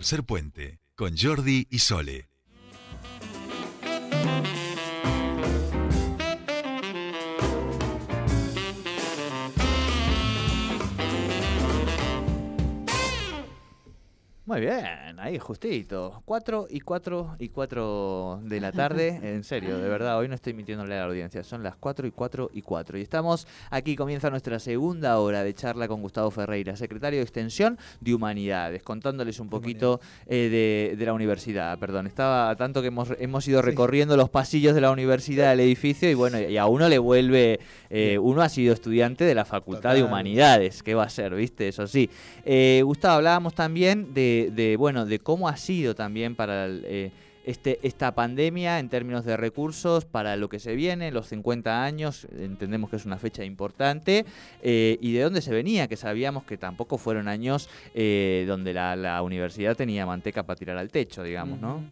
tercer 0.00 0.24
puente 0.24 0.80
con 0.94 1.14
Jordi 1.14 1.66
y 1.68 1.78
Sole. 1.80 2.30
Muy 14.46 14.60
bien, 14.62 15.09
ahí 15.20 15.38
justito. 15.38 16.22
4 16.24 16.66
y 16.70 16.80
4 16.80 17.36
y 17.38 17.48
4 17.48 18.40
de 18.44 18.60
la 18.60 18.72
tarde. 18.72 19.20
En 19.30 19.44
serio, 19.44 19.78
de 19.78 19.88
verdad, 19.88 20.18
hoy 20.18 20.28
no 20.28 20.34
estoy 20.34 20.54
mintiéndole 20.54 20.94
a 20.94 21.00
la 21.00 21.04
audiencia. 21.06 21.44
Son 21.44 21.62
las 21.62 21.76
4 21.76 22.06
y 22.06 22.10
4 22.10 22.50
y 22.52 22.62
4. 22.62 22.98
Y 22.98 23.02
estamos 23.02 23.46
aquí, 23.70 23.96
comienza 23.96 24.30
nuestra 24.30 24.58
segunda 24.58 25.18
hora 25.18 25.44
de 25.44 25.54
charla 25.54 25.88
con 25.88 26.02
Gustavo 26.02 26.30
Ferreira, 26.30 26.76
secretario 26.76 27.18
de 27.18 27.22
Extensión 27.22 27.78
de 28.00 28.14
Humanidades, 28.14 28.82
contándoles 28.82 29.40
un 29.40 29.48
poquito 29.48 30.00
eh, 30.26 30.96
de, 30.96 31.04
la 31.04 31.12
universidad. 31.12 31.78
Perdón, 31.78 32.06
estaba 32.06 32.54
tanto 32.56 32.80
que 32.80 32.88
hemos, 32.88 33.12
hemos 33.18 33.46
ido 33.46 33.62
recorriendo 33.62 34.16
los 34.16 34.30
pasillos 34.30 34.74
de 34.74 34.80
la 34.80 34.90
universidad 34.90 35.50
del 35.50 35.60
edificio 35.60 36.10
y 36.10 36.14
bueno, 36.14 36.40
y 36.40 36.56
a 36.56 36.66
uno 36.66 36.88
le 36.88 36.98
vuelve. 36.98 37.60
Eh, 37.88 38.18
uno 38.18 38.42
ha 38.42 38.48
sido 38.48 38.72
estudiante 38.72 39.24
de 39.24 39.34
la 39.34 39.44
Facultad 39.44 39.94
de 39.94 40.02
Humanidades. 40.02 40.82
¿Qué 40.82 40.94
va 40.94 41.04
a 41.04 41.10
ser, 41.10 41.34
viste? 41.34 41.68
Eso 41.68 41.86
sí. 41.86 42.10
Eh, 42.44 42.82
Gustavo, 42.84 43.16
hablábamos 43.16 43.54
también 43.54 44.14
de 44.14 44.30
de, 44.48 44.76
bueno, 44.76 45.06
de 45.10 45.18
cómo 45.18 45.48
ha 45.48 45.56
sido 45.56 45.94
también 45.94 46.34
para 46.34 46.66
eh, 46.68 47.10
este, 47.44 47.78
esta 47.82 48.14
pandemia 48.14 48.78
en 48.78 48.88
términos 48.88 49.24
de 49.24 49.36
recursos 49.36 50.04
para 50.04 50.36
lo 50.36 50.48
que 50.48 50.58
se 50.58 50.74
viene, 50.74 51.10
los 51.10 51.26
50 51.26 51.84
años, 51.84 52.26
entendemos 52.38 52.88
que 52.88 52.96
es 52.96 53.04
una 53.04 53.18
fecha 53.18 53.44
importante, 53.44 54.24
eh, 54.62 54.96
y 55.00 55.12
de 55.12 55.22
dónde 55.22 55.42
se 55.42 55.52
venía, 55.52 55.88
que 55.88 55.96
sabíamos 55.96 56.44
que 56.44 56.56
tampoco 56.56 56.96
fueron 56.96 57.28
años 57.28 57.68
eh, 57.94 58.44
donde 58.46 58.72
la, 58.72 59.20
universidad 59.22 59.76
tenía 59.76 60.06
manteca 60.06 60.44
para 60.44 60.56
tirar 60.56 60.78
al 60.78 60.90
techo, 60.90 61.22
digamos, 61.22 61.60
¿no? 61.60 61.84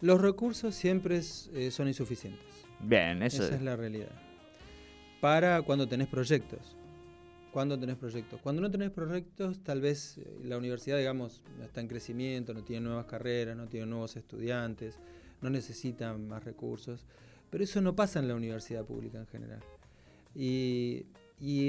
Los 0.00 0.20
recursos 0.20 0.74
siempre 0.74 1.22
son 1.22 1.88
insuficientes. 1.88 2.44
Bien, 2.80 3.22
eso 3.22 3.44
Esa 3.44 3.54
es 3.54 3.62
la 3.62 3.76
realidad. 3.76 4.10
Para 5.20 5.62
cuando 5.62 5.88
tenés 5.88 6.08
proyectos. 6.08 6.76
¿Cuándo 7.52 7.78
tenés 7.78 7.96
proyectos? 7.96 8.40
Cuando 8.40 8.62
no 8.62 8.70
tenés 8.70 8.90
proyectos, 8.90 9.62
tal 9.62 9.82
vez 9.82 10.16
eh, 10.16 10.40
la 10.42 10.56
universidad, 10.56 10.96
digamos, 10.96 11.42
está 11.62 11.82
en 11.82 11.86
crecimiento, 11.86 12.54
no 12.54 12.64
tiene 12.64 12.86
nuevas 12.86 13.04
carreras, 13.04 13.54
no 13.54 13.68
tiene 13.68 13.84
nuevos 13.86 14.16
estudiantes, 14.16 14.98
no 15.42 15.50
necesita 15.50 16.16
más 16.16 16.42
recursos. 16.44 17.04
Pero 17.50 17.62
eso 17.62 17.82
no 17.82 17.94
pasa 17.94 18.20
en 18.20 18.28
la 18.28 18.34
universidad 18.34 18.86
pública 18.86 19.18
en 19.18 19.26
general. 19.26 19.60
Y, 20.34 21.04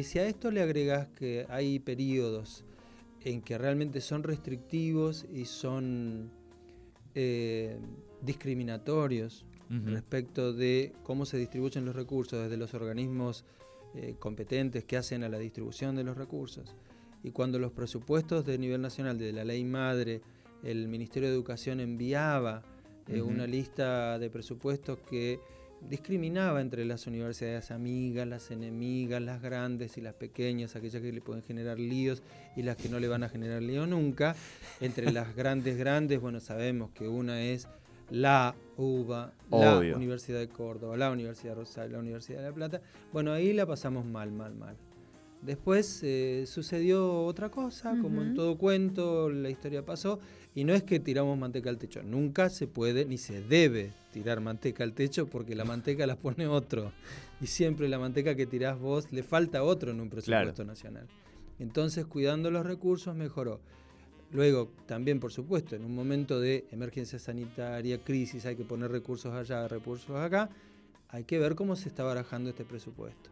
si 0.03 0.19
a 0.19 0.25
esto 0.25 0.51
le 0.51 0.61
agregas 0.61 1.09
que 1.09 1.45
hay 1.49 1.79
periodos 1.79 2.63
en 3.25 3.41
que 3.41 3.57
realmente 3.57 3.99
son 3.99 4.23
restrictivos 4.23 5.25
y 5.33 5.43
son 5.43 6.31
eh, 7.13 7.77
discriminatorios 8.21 9.45
respecto 9.69 10.53
de 10.53 10.93
cómo 11.03 11.25
se 11.25 11.37
distribuyen 11.37 11.83
los 11.83 11.95
recursos 11.95 12.43
desde 12.43 12.57
los 12.57 12.75
organismos 12.75 13.43
eh, 13.95 14.15
competentes 14.19 14.83
que 14.83 14.97
hacen 14.97 15.23
a 15.23 15.29
la 15.29 15.37
distribución 15.37 15.95
de 15.95 16.03
los 16.03 16.17
recursos. 16.17 16.75
Y 17.23 17.31
cuando 17.31 17.59
los 17.59 17.71
presupuestos 17.71 18.45
de 18.45 18.57
nivel 18.57 18.81
nacional 18.81 19.17
de 19.17 19.31
la 19.31 19.45
ley 19.45 19.63
madre, 19.63 20.21
el 20.63 20.87
Ministerio 20.87 21.29
de 21.29 21.35
Educación 21.35 21.79
enviaba 21.79 22.63
eh, 23.07 23.21
una 23.21 23.45
lista 23.47 24.17
de 24.17 24.29
presupuestos 24.29 24.99
que 25.09 25.39
discriminaba 25.89 26.61
entre 26.61 26.85
las 26.85 27.07
universidades 27.07 27.71
amigas, 27.71 28.27
las 28.27 28.51
enemigas, 28.51 29.21
las 29.21 29.41
grandes 29.41 29.97
y 29.97 30.01
las 30.01 30.13
pequeñas, 30.13 30.75
aquellas 30.75 31.01
que 31.01 31.11
le 31.11 31.21
pueden 31.21 31.43
generar 31.43 31.79
líos 31.79 32.23
y 32.55 32.63
las 32.63 32.77
que 32.77 32.89
no 32.89 32.99
le 32.99 33.07
van 33.07 33.23
a 33.23 33.29
generar 33.29 33.61
lío 33.61 33.85
nunca. 33.85 34.35
Entre 34.79 35.11
las 35.11 35.35
grandes, 35.35 35.77
grandes, 35.77 36.19
bueno, 36.21 36.39
sabemos 36.39 36.91
que 36.91 37.07
una 37.07 37.41
es 37.43 37.67
la 38.13 38.55
UBA, 38.77 39.33
la 39.49 39.79
Universidad 39.79 40.39
de 40.39 40.47
Córdoba, 40.47 40.95
la 40.95 41.09
Universidad 41.09 41.53
de 41.53 41.61
Rosario, 41.61 41.93
la 41.93 41.99
Universidad 41.99 42.39
de 42.39 42.45
La 42.45 42.53
Plata. 42.53 42.81
Bueno, 43.11 43.31
ahí 43.31 43.53
la 43.53 43.65
pasamos 43.65 44.05
mal, 44.05 44.31
mal, 44.31 44.53
mal. 44.53 44.75
Después 45.41 45.99
eh, 46.03 46.45
sucedió 46.45 47.25
otra 47.25 47.49
cosa, 47.49 47.97
como 48.01 48.21
en 48.21 48.35
todo 48.35 48.57
cuento, 48.57 49.29
la 49.29 49.49
historia 49.49 49.83
pasó, 49.83 50.19
y 50.53 50.63
no 50.63 50.73
es 50.73 50.83
que 50.83 50.99
tiramos 50.99 51.37
manteca 51.37 51.69
al 51.69 51.77
techo, 51.77 52.01
nunca 52.03 52.49
se 52.49 52.67
puede 52.67 53.05
ni 53.05 53.17
se 53.17 53.41
debe 53.41 53.91
tirar 54.13 54.39
manteca 54.39 54.83
al 54.83 54.93
techo 54.93 55.27
porque 55.27 55.55
la 55.55 55.65
manteca 55.65 56.07
la 56.07 56.15
pone 56.15 56.47
otro, 56.47 56.93
y 57.41 57.47
siempre 57.47 57.89
la 57.89 57.99
manteca 57.99 58.35
que 58.35 58.45
tirás 58.45 58.79
vos 58.79 59.11
le 59.11 59.23
falta 59.23 59.63
otro 59.63 59.91
en 59.91 59.99
un 59.99 60.09
presupuesto 60.09 60.63
nacional. 60.63 61.07
Entonces, 61.59 62.05
cuidando 62.05 62.51
los 62.51 62.65
recursos, 62.65 63.15
mejoró. 63.15 63.59
Luego, 64.33 64.71
también, 64.87 65.19
por 65.19 65.31
supuesto, 65.31 65.75
en 65.75 65.85
un 65.85 65.93
momento 65.93 66.39
de 66.39 66.65
emergencia 66.71 67.19
sanitaria, 67.19 68.03
crisis, 68.03 68.45
hay 68.47 68.55
que 68.55 68.63
poner 68.65 68.91
recursos 68.91 69.31
allá, 69.31 69.67
recursos 69.67 70.15
acá, 70.15 70.49
hay 71.09 71.23
que 71.23 71.37
ver 71.37 71.53
cómo 71.53 71.75
se 71.75 71.87
está 71.87 72.03
barajando 72.03 72.49
este 72.49 72.65
presupuesto. 72.65 73.29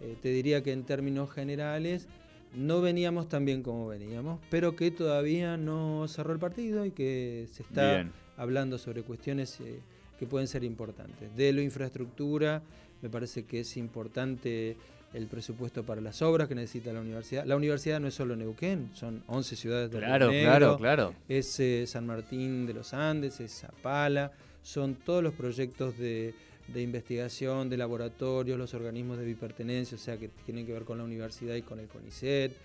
Eh, 0.00 0.16
te 0.20 0.30
diría 0.30 0.60
que 0.64 0.72
en 0.72 0.82
términos 0.82 1.30
generales 1.30 2.08
no 2.56 2.80
veníamos 2.80 3.28
tan 3.28 3.44
bien 3.44 3.62
como 3.62 3.86
veníamos, 3.86 4.40
pero 4.50 4.74
que 4.74 4.90
todavía 4.90 5.56
no 5.56 6.08
cerró 6.08 6.32
el 6.32 6.40
partido 6.40 6.84
y 6.84 6.90
que 6.90 7.46
se 7.52 7.62
está 7.62 8.10
hablando 8.36 8.78
sobre 8.78 9.04
cuestiones 9.04 9.60
eh, 9.60 9.78
que 10.18 10.26
pueden 10.26 10.48
ser 10.48 10.64
importantes. 10.64 11.34
De 11.36 11.52
la 11.52 11.62
infraestructura, 11.62 12.62
me 13.00 13.08
parece 13.08 13.44
que 13.44 13.60
es 13.60 13.76
importante 13.76 14.76
el 15.14 15.26
presupuesto 15.26 15.84
para 15.84 16.00
las 16.00 16.22
obras 16.22 16.48
que 16.48 16.54
necesita 16.54 16.92
la 16.92 17.00
universidad. 17.00 17.44
La 17.44 17.56
universidad 17.56 18.00
no 18.00 18.08
es 18.08 18.14
solo 18.14 18.34
Neuquén, 18.36 18.90
son 18.94 19.22
11 19.26 19.56
ciudades 19.56 19.90
de 19.90 19.98
Claro, 19.98 20.30
claro, 20.30 20.78
claro. 20.78 21.14
Es 21.28 21.58
eh, 21.60 21.86
San 21.86 22.06
Martín 22.06 22.66
de 22.66 22.74
los 22.74 22.94
Andes, 22.94 23.40
es 23.40 23.52
Zapala, 23.60 24.32
son 24.62 24.94
todos 24.94 25.22
los 25.22 25.34
proyectos 25.34 25.98
de, 25.98 26.34
investigación, 26.74 27.68
de 27.68 27.76
laboratorios, 27.76 28.58
los 28.58 28.72
organismos 28.74 29.18
de 29.18 29.26
bipertenencia, 29.26 29.96
o 29.96 30.00
sea, 30.00 30.16
que 30.16 30.28
tienen 30.46 30.66
que 30.66 30.72
ver 30.72 30.84
con 30.84 30.98
la 30.98 31.04
universidad 31.04 31.54
y 31.54 31.62
con 31.62 31.78
el 31.78 31.88
CONICET. 31.88 32.52
Eh, 32.52 32.56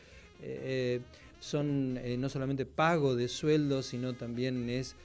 eh, 0.41 1.01
son 1.39 1.99
no 2.19 2.29
solamente 2.29 2.65
pago 2.65 3.15
de 3.15 3.27
sueldos, 3.27 3.88
sino 3.88 4.13
también 4.13 4.69
es 4.69 4.95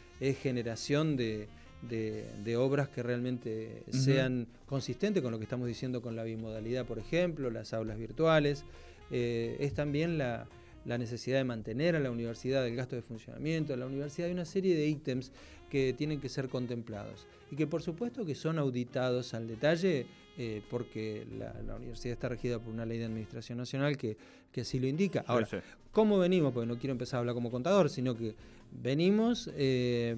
generación 0.41 1.17
de, 1.17 1.47
de, 1.83 2.57
obras 2.57 2.89
que 2.89 3.03
realmente 3.03 3.83
sean 3.91 4.47
consistentes 4.67 5.23
con 5.23 5.33
lo 5.33 5.39
que 5.39 5.45
estamos 5.45 5.67
diciendo 5.67 6.01
con 6.01 6.17
la 6.17 6.23
bimodalidad, 6.23 6.87
por 6.87 6.99
ejemplo, 6.99 7.51
las 7.51 7.73
aulas 7.73 7.99
virtuales. 7.99 8.65
Eh, 9.11 9.57
es 9.61 9.75
también 9.75 10.17
la, 10.19 10.47
necesidad 10.85 11.39
de 11.39 11.45
mantener 11.45 11.97
a 11.97 12.01
la 12.01 12.11
universidad 12.11 12.67
el 12.67 12.77
gasto 12.77 12.97
de 12.97 13.03
funcionamiento. 13.03 13.75
En 13.75 13.81
la 13.81 13.87
universidad 13.87 14.29
hay 14.29 14.33
una 14.35 14.45
serie 14.45 14.77
de 14.77 14.87
ítems 14.87 15.33
que 15.73 15.95
tienen 15.95 16.21
que 16.21 16.29
ser 16.29 16.51
contemplados 16.51 17.27
y 17.51 17.57
que 17.57 17.67
por 17.67 17.81
supuesto 17.81 18.27
que 18.27 18.35
son 18.35 18.59
auditados 18.59 19.33
al 19.33 19.49
detalle 19.49 20.05
eh, 20.37 20.61
porque 20.69 21.27
la, 21.39 21.77
universidad 21.77 22.13
está 22.13 22.29
regida 22.29 22.59
por 22.59 22.75
una 22.75 22.85
ley 22.85 22.99
de 22.99 23.07
administración 23.07 23.57
nacional 23.57 23.97
que, 23.97 24.19
que 24.53 24.61
así 24.61 24.79
lo 24.79 24.87
indica. 24.87 25.25
Ahora, 25.27 25.49
¿cómo 25.91 26.19
venimos? 26.19 26.53
Porque 26.53 26.67
no 26.67 26.77
quiero 26.79 26.93
empezar 26.93 27.17
a 27.17 27.21
hablar 27.21 27.35
como 27.35 27.51
contador, 27.51 27.89
sino 27.89 28.15
que 28.15 28.35
venimos, 28.71 29.49
eh, 29.55 30.15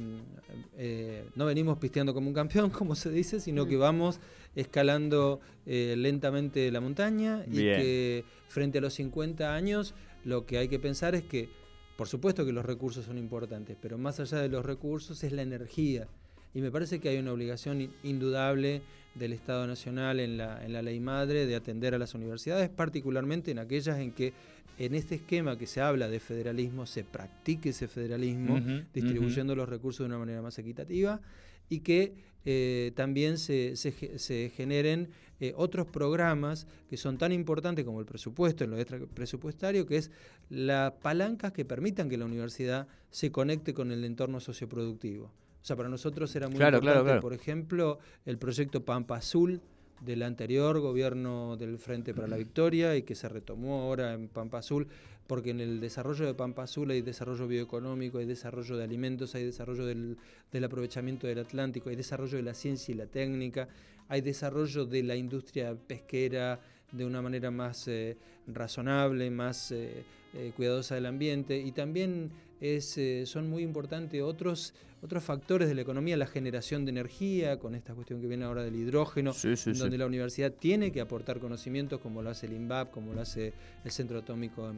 eh, 0.77 1.25
no 1.37 1.47
venimos 1.47 1.79
pisteando 1.79 2.15
como 2.15 2.27
un 2.27 2.35
campeón, 2.35 2.71
como 2.71 2.97
se 2.97 3.13
dice, 3.13 3.39
sino 3.39 3.65
que 3.65 3.77
mm. 3.77 3.81
vamos 3.81 4.19
escalando 4.57 5.41
lentamente 5.67 6.73
la 6.73 6.81
montaña 6.81 7.45
y 7.47 7.59
que 7.59 8.25
frente 8.49 8.79
a 8.79 8.81
los 8.81 8.95
50 8.95 9.55
años 9.55 9.95
lo 10.25 10.47
que 10.47 10.59
hay 10.59 10.67
que 10.67 10.81
pensar 10.81 11.15
es 11.15 11.23
que, 11.23 11.49
por 11.97 12.09
supuesto 12.09 12.45
que 12.45 12.53
los 12.53 12.65
recursos 12.65 13.05
son 13.05 13.19
importantes, 13.19 13.77
pero 13.81 13.99
más 13.99 14.21
allá 14.21 14.39
de 14.39 14.49
los 14.49 14.65
recursos 14.65 15.23
es 15.23 15.33
la 15.33 15.43
energía. 15.43 16.09
Y 16.55 16.61
me 16.61 16.71
parece 16.71 17.01
que 17.01 17.09
hay 17.09 17.19
una 17.19 17.33
obligación 17.33 17.91
indudable 18.03 18.83
del 19.15 19.33
Estado 19.33 19.67
Nacional 19.67 20.21
en 20.21 20.37
la, 20.37 20.65
en 20.65 20.73
la 20.73 20.83
ley 20.83 21.01
madre 21.01 21.47
de 21.47 21.57
atender 21.57 21.95
a 21.95 21.99
las 21.99 22.15
universidades, 22.15 22.69
particularmente 22.69 23.51
en 23.51 23.59
aquellas 23.59 23.99
en 23.99 24.13
que 24.13 24.33
en 24.79 24.95
este 24.95 25.17
esquema 25.17 25.57
que 25.57 25.67
se 25.67 25.81
habla 25.81 26.09
de 26.09 26.21
federalismo 26.21 26.87
se 26.87 27.05
practique 27.05 27.71
ese 27.71 27.87
federalismo, 27.87 28.61
distribuyendo 28.93 29.55
los 29.55 29.69
recursos 29.69 30.01
de 30.01 30.07
una 30.07 30.19
manera 30.19 30.43
más 30.43 30.59
equitativa 30.59 31.21
y 31.69 31.81
que 31.81 32.15
eh, 32.45 32.93
también 32.95 33.39
se, 33.39 33.77
se, 33.77 34.51
generen 34.51 35.09
eh, 35.41 35.53
otros 35.57 35.87
programas 35.87 36.67
que 36.89 36.97
son 36.97 37.17
tan 37.19 37.33
importantes 37.33 37.85
como 37.85 38.01
el 38.01 38.07
presupuesto, 38.07 38.65
en 38.65 38.71
lo 38.71 39.09
presupuestario, 39.09 39.87
que 39.87 39.97
es 39.97 40.11
las 40.51 40.93
palancas 40.93 41.53
que 41.53 41.65
permitan 41.65 42.09
que 42.09 42.19
la 42.19 42.27
universidad 42.27 42.87
se 43.11 43.33
conecte 43.33 43.73
con 43.73 43.93
el 43.93 44.05
entorno 44.05 44.41
socioproductivo. 44.41 45.27
O 45.27 45.67
sea, 45.67 45.77
para 45.77 45.89
nosotros 45.89 46.35
era 46.37 46.49
muy 46.49 46.63
importante, 46.63 47.21
por 47.21 47.33
ejemplo, 47.33 47.99
el 48.27 48.37
proyecto 48.37 48.85
Pampa 48.85 49.17
Azul 49.17 49.63
del 50.01 50.23
anterior 50.23 50.81
gobierno 50.81 51.57
del 51.57 51.79
Frente 51.79 52.15
para 52.15 52.29
la 52.29 52.37
Victoria 52.37 52.97
y 52.97 53.03
que 53.03 53.15
se 53.15 53.29
retomó 53.29 53.83
ahora 53.83 54.15
en 54.15 54.29
Pampa 54.29 54.59
Azul, 54.59 54.89
porque 55.27 55.51
en 55.51 55.61
el 55.61 55.81
desarrollo 55.81 56.27
de 56.27 56.35
Pampa 56.35 56.65
Azul 56.65 56.91
hay 56.91 57.03
desarrollo 57.03 57.49
bioeconómico, 57.49 58.19
hay 58.19 58.27
desarrollo 58.27 58.77
de 58.77 58.85
alimentos, 58.85 59.35
hay 59.35 59.45
desarrollo 59.45 59.87
del, 59.87 60.17
aprovechamiento 60.65 61.27
del 61.27 61.39
Atlántico, 61.39 61.89
hay 61.89 61.97
desarrollo 61.97 62.37
de 62.37 62.43
la 62.43 62.55
ciencia 62.55 62.93
y 62.93 62.97
la 62.97 63.07
técnica, 63.07 63.69
hay 64.09 64.21
desarrollo 64.21 64.85
de 64.85 65.03
la 65.03 65.17
industria 65.17 65.75
pesquera 65.75 66.61
de 66.93 67.05
una 67.05 67.23
manera 67.23 67.51
más 67.51 67.89
eh, 67.89 68.17
razonable, 68.47 69.31
más 69.31 69.73
eh, 69.73 70.05
eh, 70.35 70.53
cuidadosa 70.55 70.95
del 70.95 71.07
ambiente 71.07 71.59
y 71.59 71.73
también 71.73 72.31
es, 72.61 72.99
son 73.25 73.51
muy 73.51 73.63
importantes 73.63 74.23
otros, 74.23 74.75
otros 75.05 75.23
factores 75.23 75.69
de 75.69 75.75
la 75.75 75.83
economía, 75.83 76.17
la 76.17 76.27
generación 76.27 76.87
de 76.87 76.91
energía, 76.91 77.59
con 77.59 77.75
esta 77.75 77.93
cuestión 77.93 78.23
que 78.23 78.27
viene 78.27 78.47
ahora 78.47 78.63
del 78.63 78.75
hidrógeno, 78.75 79.35
donde 79.77 79.99
la 79.99 80.07
universidad 80.07 80.51
tiene 80.51 80.93
que 80.93 81.03
aportar 81.03 81.41
conocimientos 81.41 82.01
como 82.01 82.23
lo 82.23 82.31
hace 82.31 82.47
el 82.47 82.55
INVAP, 82.55 82.91
como 82.91 83.13
lo 83.13 83.21
hace 83.21 83.53
el 83.85 83.91
Centro 83.91 84.21
Atómico 84.21 84.73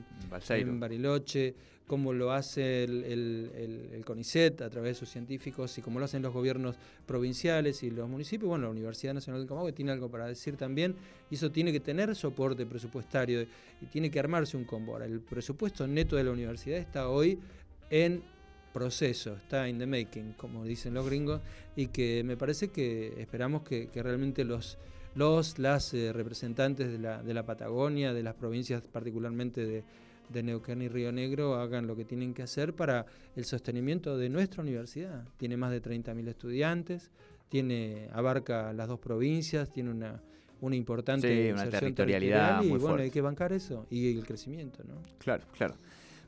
en, 0.51 0.81
Bariloche, 0.81 1.55
como 1.87 2.13
lo 2.13 2.33
hace 2.33 2.83
el, 2.83 4.03
CONICET 4.05 4.63
a 4.63 4.69
través 4.69 4.97
de 4.97 4.99
sus 4.99 5.11
científicos 5.11 5.79
y 5.79 5.83
como 5.83 6.01
lo 6.01 6.07
hacen 6.07 6.23
los 6.23 6.35
gobiernos 6.35 6.75
provinciales 7.07 7.85
y 7.85 7.91
los 7.93 8.09
municipios. 8.09 8.49
Bueno, 8.49 8.65
la 8.65 8.71
Universidad 8.71 9.15
Nacional 9.15 9.43
del 9.43 9.49
Comahue 9.49 9.71
tiene 9.71 9.93
algo 9.93 10.11
para 10.11 10.27
decir 10.27 10.57
también 10.57 10.97
y 11.31 11.37
eso 11.37 11.53
tiene 11.53 11.71
que 11.71 11.79
tener 11.79 12.17
soporte 12.17 12.67
presupuestario 12.67 13.43
y 13.81 13.87
tiene 13.87 14.11
que 14.11 14.19
armarse 14.19 14.57
un 14.57 14.65
combo. 14.65 14.95
Ahora, 14.95 15.07
el 15.07 15.21
presupuesto 15.21 15.87
neto 15.87 16.17
de 16.17 16.25
la 16.25 16.33
universidad 16.33 16.79
está 16.79 17.09
hoy 17.09 17.39
en 17.91 18.23
proceso, 18.77 19.37
está 19.37 19.71
in 19.71 19.79
the 19.79 19.87
making, 19.87 20.35
como 20.35 20.63
dicen 20.63 20.93
los 20.93 21.07
gringos, 21.07 21.41
y 21.77 21.87
que 21.87 22.23
me 22.25 22.37
parece 22.37 22.69
que 22.69 23.19
esperamos 23.23 23.63
que, 23.63 23.89
realmente 23.95 24.45
los, 24.45 24.77
los 25.15 25.59
las 25.59 25.95
eh, 25.95 26.13
representantes 26.13 26.93
de 26.93 26.99
la, 26.99 27.23
de 27.23 27.33
la 27.33 27.47
Patagonia, 27.47 28.13
de 28.13 28.23
las 28.23 28.35
provincias 28.35 28.83
particularmente 28.83 29.65
de, 29.65 29.83
de 30.29 30.43
Neuquén 30.43 30.83
y 30.83 30.89
Río 30.89 31.11
Negro 31.11 31.55
hagan 31.55 31.87
lo 31.87 31.97
que 31.97 32.05
tienen 32.05 32.35
que 32.35 32.43
hacer 32.43 32.75
para 32.75 33.07
el 33.35 33.47
sostenimiento 33.47 34.19
de 34.19 34.29
nuestra 34.29 34.63
universidad. 34.63 35.25
Tiene 35.39 35.57
más 35.57 35.71
de 35.71 35.81
30.000 35.81 36.29
estudiantes, 36.29 37.11
tiene 37.49 38.11
abarca 38.13 38.75
las 38.75 38.89
dos 38.89 39.01
provincias, 39.01 39.73
tiene 39.73 39.91
una, 39.91 40.21
una 40.61 40.77
importante 40.77 41.51
una 41.51 41.71
territorialidad 41.71 42.63
y 42.63 42.73
bueno, 42.73 42.97
hay 42.97 43.11
que 43.11 43.23
bancar 43.23 43.55
eso 43.55 43.87
y 43.89 44.19
el 44.19 44.27
crecimiento, 44.27 44.85
¿no? 44.85 44.97
Claro, 45.19 45.45
claro. 45.57 45.77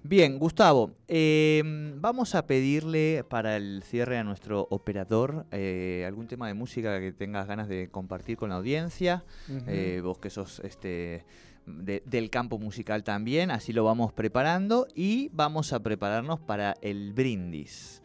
Bien, 0.04 0.38
Gustavo, 0.38 0.92
em, 1.08 2.00
vamos 2.00 2.34
a 2.34 2.46
pedirle 2.46 3.24
para 3.28 3.56
el 3.56 3.82
cierre 3.82 4.16
a 4.18 4.24
nuestro 4.24 4.66
operador 4.70 5.46
eh, 5.50 6.04
algún 6.06 6.28
tema 6.28 6.46
de 6.46 6.54
música 6.54 7.00
que 7.00 7.12
tengas 7.12 7.46
ganas 7.46 7.68
de 7.68 7.88
compartir 7.90 8.36
con 8.36 8.50
la 8.50 8.56
audiencia. 8.56 9.24
Eh, 9.66 10.00
vos 10.02 10.18
que 10.18 10.30
sos 10.30 10.60
este, 10.60 11.24
del 11.66 12.30
campo 12.30 12.58
musical 12.58 13.02
también, 13.02 13.50
así 13.50 13.72
lo 13.72 13.84
vamos 13.84 14.12
preparando 14.12 14.86
y 14.94 15.30
vamos 15.32 15.72
a 15.72 15.80
prepararnos 15.82 16.38
para 16.40 16.76
el 16.80 17.12
brindis. 17.12 18.00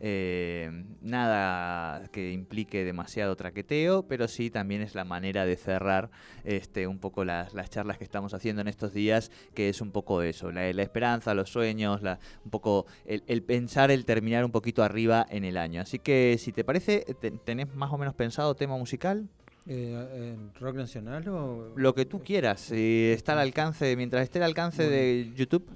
Eh, 0.00 0.84
nada 1.00 2.08
que 2.12 2.32
implique 2.32 2.84
demasiado 2.84 3.36
traqueteo, 3.36 4.06
pero 4.06 4.28
sí 4.28 4.50
también 4.50 4.82
es 4.82 4.94
la 4.94 5.04
manera 5.04 5.44
de 5.46 5.56
cerrar 5.56 6.10
este, 6.44 6.86
un 6.86 6.98
poco 6.98 7.24
las, 7.24 7.52
charlas 7.70 7.98
que 7.98 8.04
estamos 8.04 8.34
haciendo 8.34 8.62
en 8.62 8.68
estos 8.68 8.92
días, 8.92 9.30
que 9.54 9.68
es 9.68 9.80
un 9.80 9.90
poco 9.90 10.22
eso, 10.22 10.52
la, 10.52 10.68
esperanza, 10.70 11.34
los 11.34 11.50
sueños, 11.50 12.02
la, 12.02 12.18
un 12.44 12.50
poco 12.50 12.86
el, 13.04 13.42
pensar, 13.42 13.90
el 13.90 14.04
terminar 14.04 14.44
un 14.44 14.52
poquito 14.52 14.82
arriba 14.82 15.26
en 15.28 15.44
el 15.44 15.56
año. 15.56 15.80
Así 15.80 15.98
que 15.98 16.36
si 16.38 16.52
te 16.52 16.64
parece, 16.64 17.04
¿tenés 17.44 17.74
más 17.74 17.92
o 17.92 17.98
menos 17.98 18.14
pensado 18.14 18.54
tema 18.54 18.76
musical? 18.76 19.28
Eh, 19.68 20.36
¿Rock 20.60 20.76
nacional 20.76 21.26
o...? 21.28 21.72
Lo 21.76 21.94
que 21.94 22.04
tú 22.04 22.22
quieras, 22.22 22.60
si 22.60 23.10
está 23.12 23.32
al 23.32 23.40
alcance, 23.40 23.96
mientras 23.96 24.22
esté 24.22 24.38
al 24.38 24.44
alcance 24.44 24.88
de 24.88 25.32
YouTube. 25.34 25.66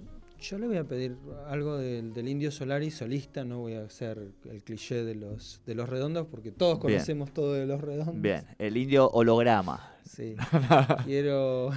Yo 0.40 0.59
le 0.59 0.66
voy 0.66 0.79
a 0.79 0.85
pedir 0.85 1.16
algo 1.48 1.76
del, 1.76 2.14
del, 2.14 2.29
Indio 2.29 2.50
Solari 2.50 2.90
solista, 2.90 3.44
no 3.44 3.59
voy 3.59 3.74
a 3.74 3.83
hacer 3.83 4.33
el 4.50 4.62
cliché 4.62 5.05
de 5.05 5.14
los, 5.14 5.61
de 5.66 5.74
los 5.74 5.88
redondos, 5.88 6.26
porque 6.29 6.50
todos 6.50 6.79
conocemos 6.79 7.33
todo 7.33 7.53
de 7.53 7.66
los 7.66 7.81
redondos. 7.81 8.22
Bien, 8.22 8.46
el 8.59 8.76
indio 8.76 9.11
holograma. 9.11 9.96
Sí. 10.03 10.37
quiero, 11.05 11.70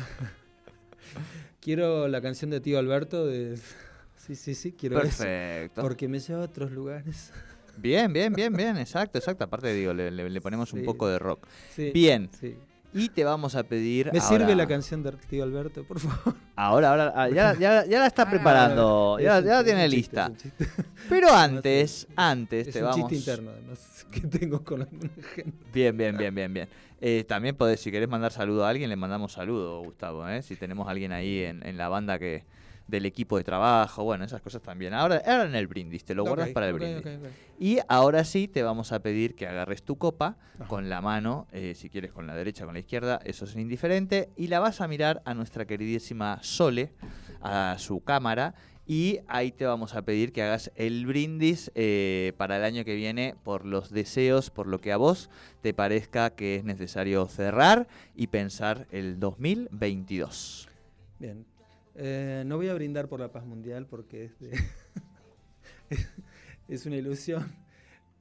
quiero 1.59 2.07
la 2.07 2.21
canción 2.21 2.51
de 2.51 2.61
Tío 2.61 2.79
Alberto 2.79 3.25
de... 3.25 3.57
Sí, 4.15 4.35
sí, 4.35 4.55
sí, 4.55 4.71
quiero 4.71 5.01
Perfecto. 5.01 5.81
porque 5.81 6.07
me 6.07 6.19
lleva 6.19 6.41
a 6.41 6.45
otros 6.45 6.71
lugares. 6.71 7.33
Bien, 7.75 8.13
bien, 8.13 8.31
bien, 8.31 8.53
bien, 8.53 8.77
exacto, 8.77 9.17
exacto. 9.17 9.43
Aparte, 9.43 9.73
digo, 9.73 9.93
le, 9.93 10.09
le, 10.09 10.41
ponemos 10.41 10.71
un 10.71 10.85
poco 10.85 11.09
de 11.09 11.19
rock. 11.19 11.45
bien. 11.93 12.29
Sí. 12.39 12.55
Y 12.93 13.09
te 13.09 13.23
vamos 13.23 13.55
a 13.55 13.63
pedir. 13.63 14.11
¿Me 14.13 14.19
sirve 14.21 14.55
la 14.55 14.67
canción 14.67 15.03
de 15.03 15.11
tío 15.13 15.43
Alberto, 15.43 15.83
por 15.83 15.99
favor? 15.99 16.35
Ahora, 16.55 16.91
ahora, 16.91 17.13
ah, 17.15 17.29
ya, 17.29 17.55
ya, 17.55 17.83
ya 17.83 17.99
la 17.99 18.05
está 18.05 18.23
ah, 18.23 18.29
preparando, 18.29 19.17
ya, 19.19 19.39
ya 19.39 19.55
la 19.55 19.63
tiene 19.63 19.89
lista. 19.89 20.31
Pero 21.09 21.33
antes, 21.33 22.07
antes 22.15 22.67
es 22.67 22.73
te 22.73 22.79
un 22.79 22.89
vamos. 22.89 23.09
chiste 23.09 23.31
interno, 23.31 23.51
además, 23.51 24.05
que 24.11 24.21
tengo 24.21 24.63
con 24.63 24.83
alguna 24.83 25.09
gente. 25.33 25.65
Bien, 25.73 25.97
bien, 25.97 26.15
bien, 26.15 26.35
bien, 26.35 26.53
bien. 26.53 26.69
Eh, 27.01 27.25
también 27.27 27.55
podés, 27.55 27.79
si 27.79 27.91
querés 27.91 28.07
mandar 28.07 28.31
saludo 28.31 28.65
a 28.65 28.69
alguien, 28.69 28.87
le 28.89 28.95
mandamos 28.95 29.33
saludo, 29.33 29.81
Gustavo. 29.81 30.29
¿eh? 30.29 30.43
Si 30.43 30.55
tenemos 30.55 30.87
alguien 30.87 31.11
ahí 31.11 31.39
en, 31.39 31.65
en 31.65 31.75
la 31.75 31.89
banda 31.89 32.19
que, 32.19 32.45
del 32.87 33.05
equipo 33.05 33.37
de 33.37 33.43
trabajo, 33.43 34.03
bueno, 34.03 34.25
esas 34.25 34.41
cosas 34.41 34.61
también. 34.61 34.93
Ahora, 34.93 35.21
ahora 35.25 35.45
en 35.45 35.55
el 35.55 35.67
brindis, 35.67 36.03
te 36.03 36.15
lo 36.15 36.23
guardas 36.23 36.49
para 36.49 36.67
el 36.67 36.73
brindis. 36.73 37.03
y 37.59 37.79
ahora 37.87 38.23
sí 38.23 38.47
te 38.47 38.63
vamos 38.63 38.91
a 38.91 38.99
pedir 38.99 39.35
que 39.35 39.47
agarres 39.47 39.83
tu 39.83 39.97
copa 39.97 40.37
con 40.67 40.89
la 40.89 41.01
mano, 41.01 41.47
eh, 41.51 41.73
si 41.75 41.89
quieres 41.89 42.11
con 42.11 42.27
la 42.27 42.35
derecha, 42.35 42.65
con 42.65 42.73
la 42.73 42.79
izquierda, 42.79 43.19
eso 43.23 43.45
es 43.45 43.55
indiferente, 43.55 44.29
y 44.35 44.47
la 44.47 44.59
vas 44.59 44.81
a 44.81 44.87
mirar 44.87 45.21
a 45.25 45.33
nuestra 45.33 45.65
queridísima 45.65 46.39
Sole, 46.41 46.93
a 47.41 47.75
su 47.77 48.03
cámara, 48.03 48.55
y 48.85 49.19
ahí 49.27 49.51
te 49.51 49.65
vamos 49.65 49.95
a 49.95 50.01
pedir 50.01 50.33
que 50.33 50.43
hagas 50.43 50.71
el 50.75 51.05
brindis 51.05 51.71
eh, 51.73 52.33
para 52.37 52.57
el 52.57 52.63
año 52.63 52.83
que 52.83 52.95
viene 52.95 53.35
por 53.43 53.65
los 53.65 53.91
deseos, 53.91 54.49
por 54.49 54.67
lo 54.67 54.79
que 54.79 54.91
a 54.91 54.97
vos 54.97 55.29
te 55.61 55.73
parezca 55.73 56.31
que 56.31 56.57
es 56.57 56.63
necesario 56.65 57.25
cerrar 57.27 57.87
y 58.13 58.27
pensar 58.27 58.87
el 58.91 59.19
2022. 59.19 60.67
Bien, 61.19 61.45
eh, 61.95 62.43
no 62.45 62.57
voy 62.57 62.69
a 62.69 62.73
brindar 62.73 63.07
por 63.07 63.19
la 63.19 63.31
paz 63.31 63.45
mundial 63.45 63.85
porque 63.87 64.31
es, 66.67 66.85
una 66.85 66.95
ilusión, 66.95 67.51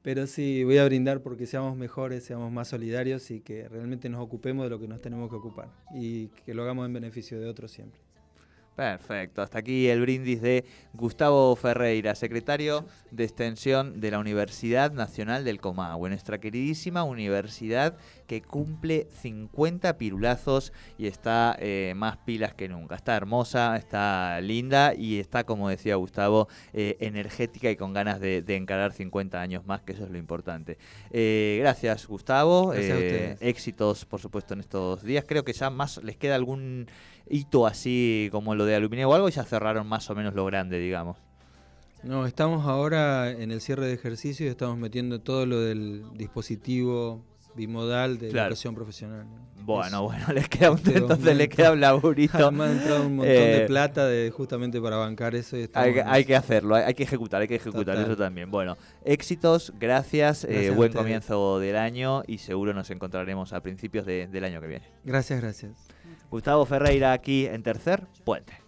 pero 0.02 0.26
sí 0.26 0.64
voy 0.64 0.78
a 0.78 0.84
brindar 0.84 1.22
porque 1.22 1.46
seamos 1.46 1.76
mejores, 1.76 2.24
seamos 2.24 2.52
más 2.52 2.68
solidarios 2.68 3.30
y 3.30 3.40
que 3.40 3.68
realmente 3.68 4.08
nos 4.08 4.20
ocupemos 4.22 4.64
de 4.64 4.70
lo 4.70 4.78
que 4.78 4.88
nos 4.88 5.00
tenemos 5.00 5.30
que 5.30 5.36
ocupar 5.36 5.68
y 5.94 6.28
que 6.28 6.54
lo 6.54 6.62
hagamos 6.62 6.86
en 6.86 6.92
beneficio 6.92 7.40
de 7.40 7.48
otros 7.48 7.70
siempre. 7.70 8.00
Perfecto, 8.76 9.42
hasta 9.42 9.58
aquí 9.58 9.88
el 9.88 10.00
brindis 10.00 10.40
de 10.40 10.64
Gustavo 10.94 11.54
Ferreira, 11.56 12.14
secretario 12.14 12.86
de 13.10 13.24
Extensión 13.24 14.00
de 14.00 14.10
la 14.10 14.18
Universidad 14.18 14.92
Nacional 14.92 15.44
del 15.44 15.60
Comahue, 15.60 16.08
nuestra 16.08 16.38
queridísima 16.38 17.04
universidad 17.04 17.98
que 18.26 18.40
cumple 18.40 19.08
50 19.20 19.98
pirulazos 19.98 20.72
y 20.96 21.06
está 21.06 21.54
eh, 21.58 21.92
más 21.96 22.16
pilas 22.16 22.54
que 22.54 22.66
nunca. 22.66 22.94
Está 22.94 23.14
hermosa, 23.14 23.76
está 23.76 24.40
linda 24.40 24.94
y 24.94 25.20
está, 25.20 25.44
como 25.44 25.68
decía 25.68 25.96
Gustavo, 25.96 26.48
eh, 26.72 26.96
energética 27.00 27.70
y 27.70 27.76
con 27.76 27.92
ganas 27.92 28.20
de, 28.20 28.42
encarar 28.48 28.92
50 28.92 29.38
años 29.38 29.66
más, 29.66 29.82
que 29.82 29.92
eso 29.92 30.04
es 30.04 30.10
lo 30.10 30.16
importante. 30.16 30.78
Eh, 31.10 31.58
gracias, 31.60 32.06
Gustavo. 32.06 32.68
Gracias 32.68 33.42
éxitos, 33.42 34.06
por 34.06 34.20
supuesto, 34.20 34.54
en 34.54 34.60
estos 34.60 35.02
días. 35.02 35.26
Creo 35.28 35.44
que 35.44 35.52
ya 35.52 35.68
más 35.68 36.02
les 36.02 36.16
queda 36.16 36.36
algún 36.36 36.86
hito 37.28 37.66
así 37.66 38.28
como 38.32 38.54
lo 38.54 38.64
de 38.64 38.74
aluminio 38.74 39.08
o 39.08 39.14
algo 39.14 39.28
y 39.28 39.32
ya 39.32 39.44
cerraron 39.44 39.86
más 39.86 40.08
o 40.10 40.14
menos 40.14 40.34
lo 40.34 40.44
grande, 40.44 40.78
digamos. 40.78 41.16
No, 42.02 42.26
estamos 42.26 42.66
ahora 42.66 43.30
en 43.30 43.52
el 43.52 43.60
cierre 43.60 43.86
de 43.86 43.94
ejercicio 43.94 44.46
y 44.46 44.48
estamos 44.48 44.76
metiendo 44.76 45.20
todo 45.20 45.46
lo 45.46 45.60
del 45.60 46.02
dispositivo 46.14 47.24
bimodal 47.54 48.18
de 48.18 48.30
educación 48.30 48.74
profesional. 48.74 49.26
Bueno, 49.64 50.02
bueno, 50.02 50.26
les 50.34 50.48
queda 50.48 50.72
un, 50.72 50.80
entonces 50.84 51.36
le 51.36 51.48
queda 51.48 51.72
un 51.72 51.80
laburito. 51.80 52.50
Me 52.50 52.64
ha 52.64 52.72
entrado 52.72 53.06
un 53.06 53.16
montón 53.16 53.34
de 53.34 53.62
eh, 53.62 53.66
plata 53.66 54.06
de, 54.06 54.30
justamente 54.30 54.80
para 54.80 54.96
bancar 54.96 55.34
eso. 55.36 55.56
hay, 55.74 56.24
que 56.24 56.34
hacerlo, 56.34 56.74
hay, 56.74 56.94
que 56.94 57.04
ejecutar, 57.04 57.42
hay 57.42 57.48
que 57.48 57.56
ejecutar 57.56 57.96
eso 57.96 58.16
también. 58.16 58.50
Bueno, 58.50 58.76
éxitos, 59.04 59.72
gracias, 59.78 60.44
eh, 60.44 60.70
buen 60.70 60.92
comienzo 60.92 61.60
del 61.60 61.76
año 61.76 62.22
y 62.26 62.38
seguro 62.38 62.74
nos 62.74 62.90
encontraremos 62.90 63.52
a 63.52 63.60
principios 63.60 64.04
del 64.06 64.44
año 64.44 64.60
que 64.60 64.66
viene. 64.66 64.86
Gracias, 65.04 65.40
gracias. 65.40 65.72
Gustavo 66.32 66.64
Ferreira 66.64 67.12
aquí 67.12 67.44
en 67.44 67.62
Tercer 67.62 68.06
Puente. 68.24 68.61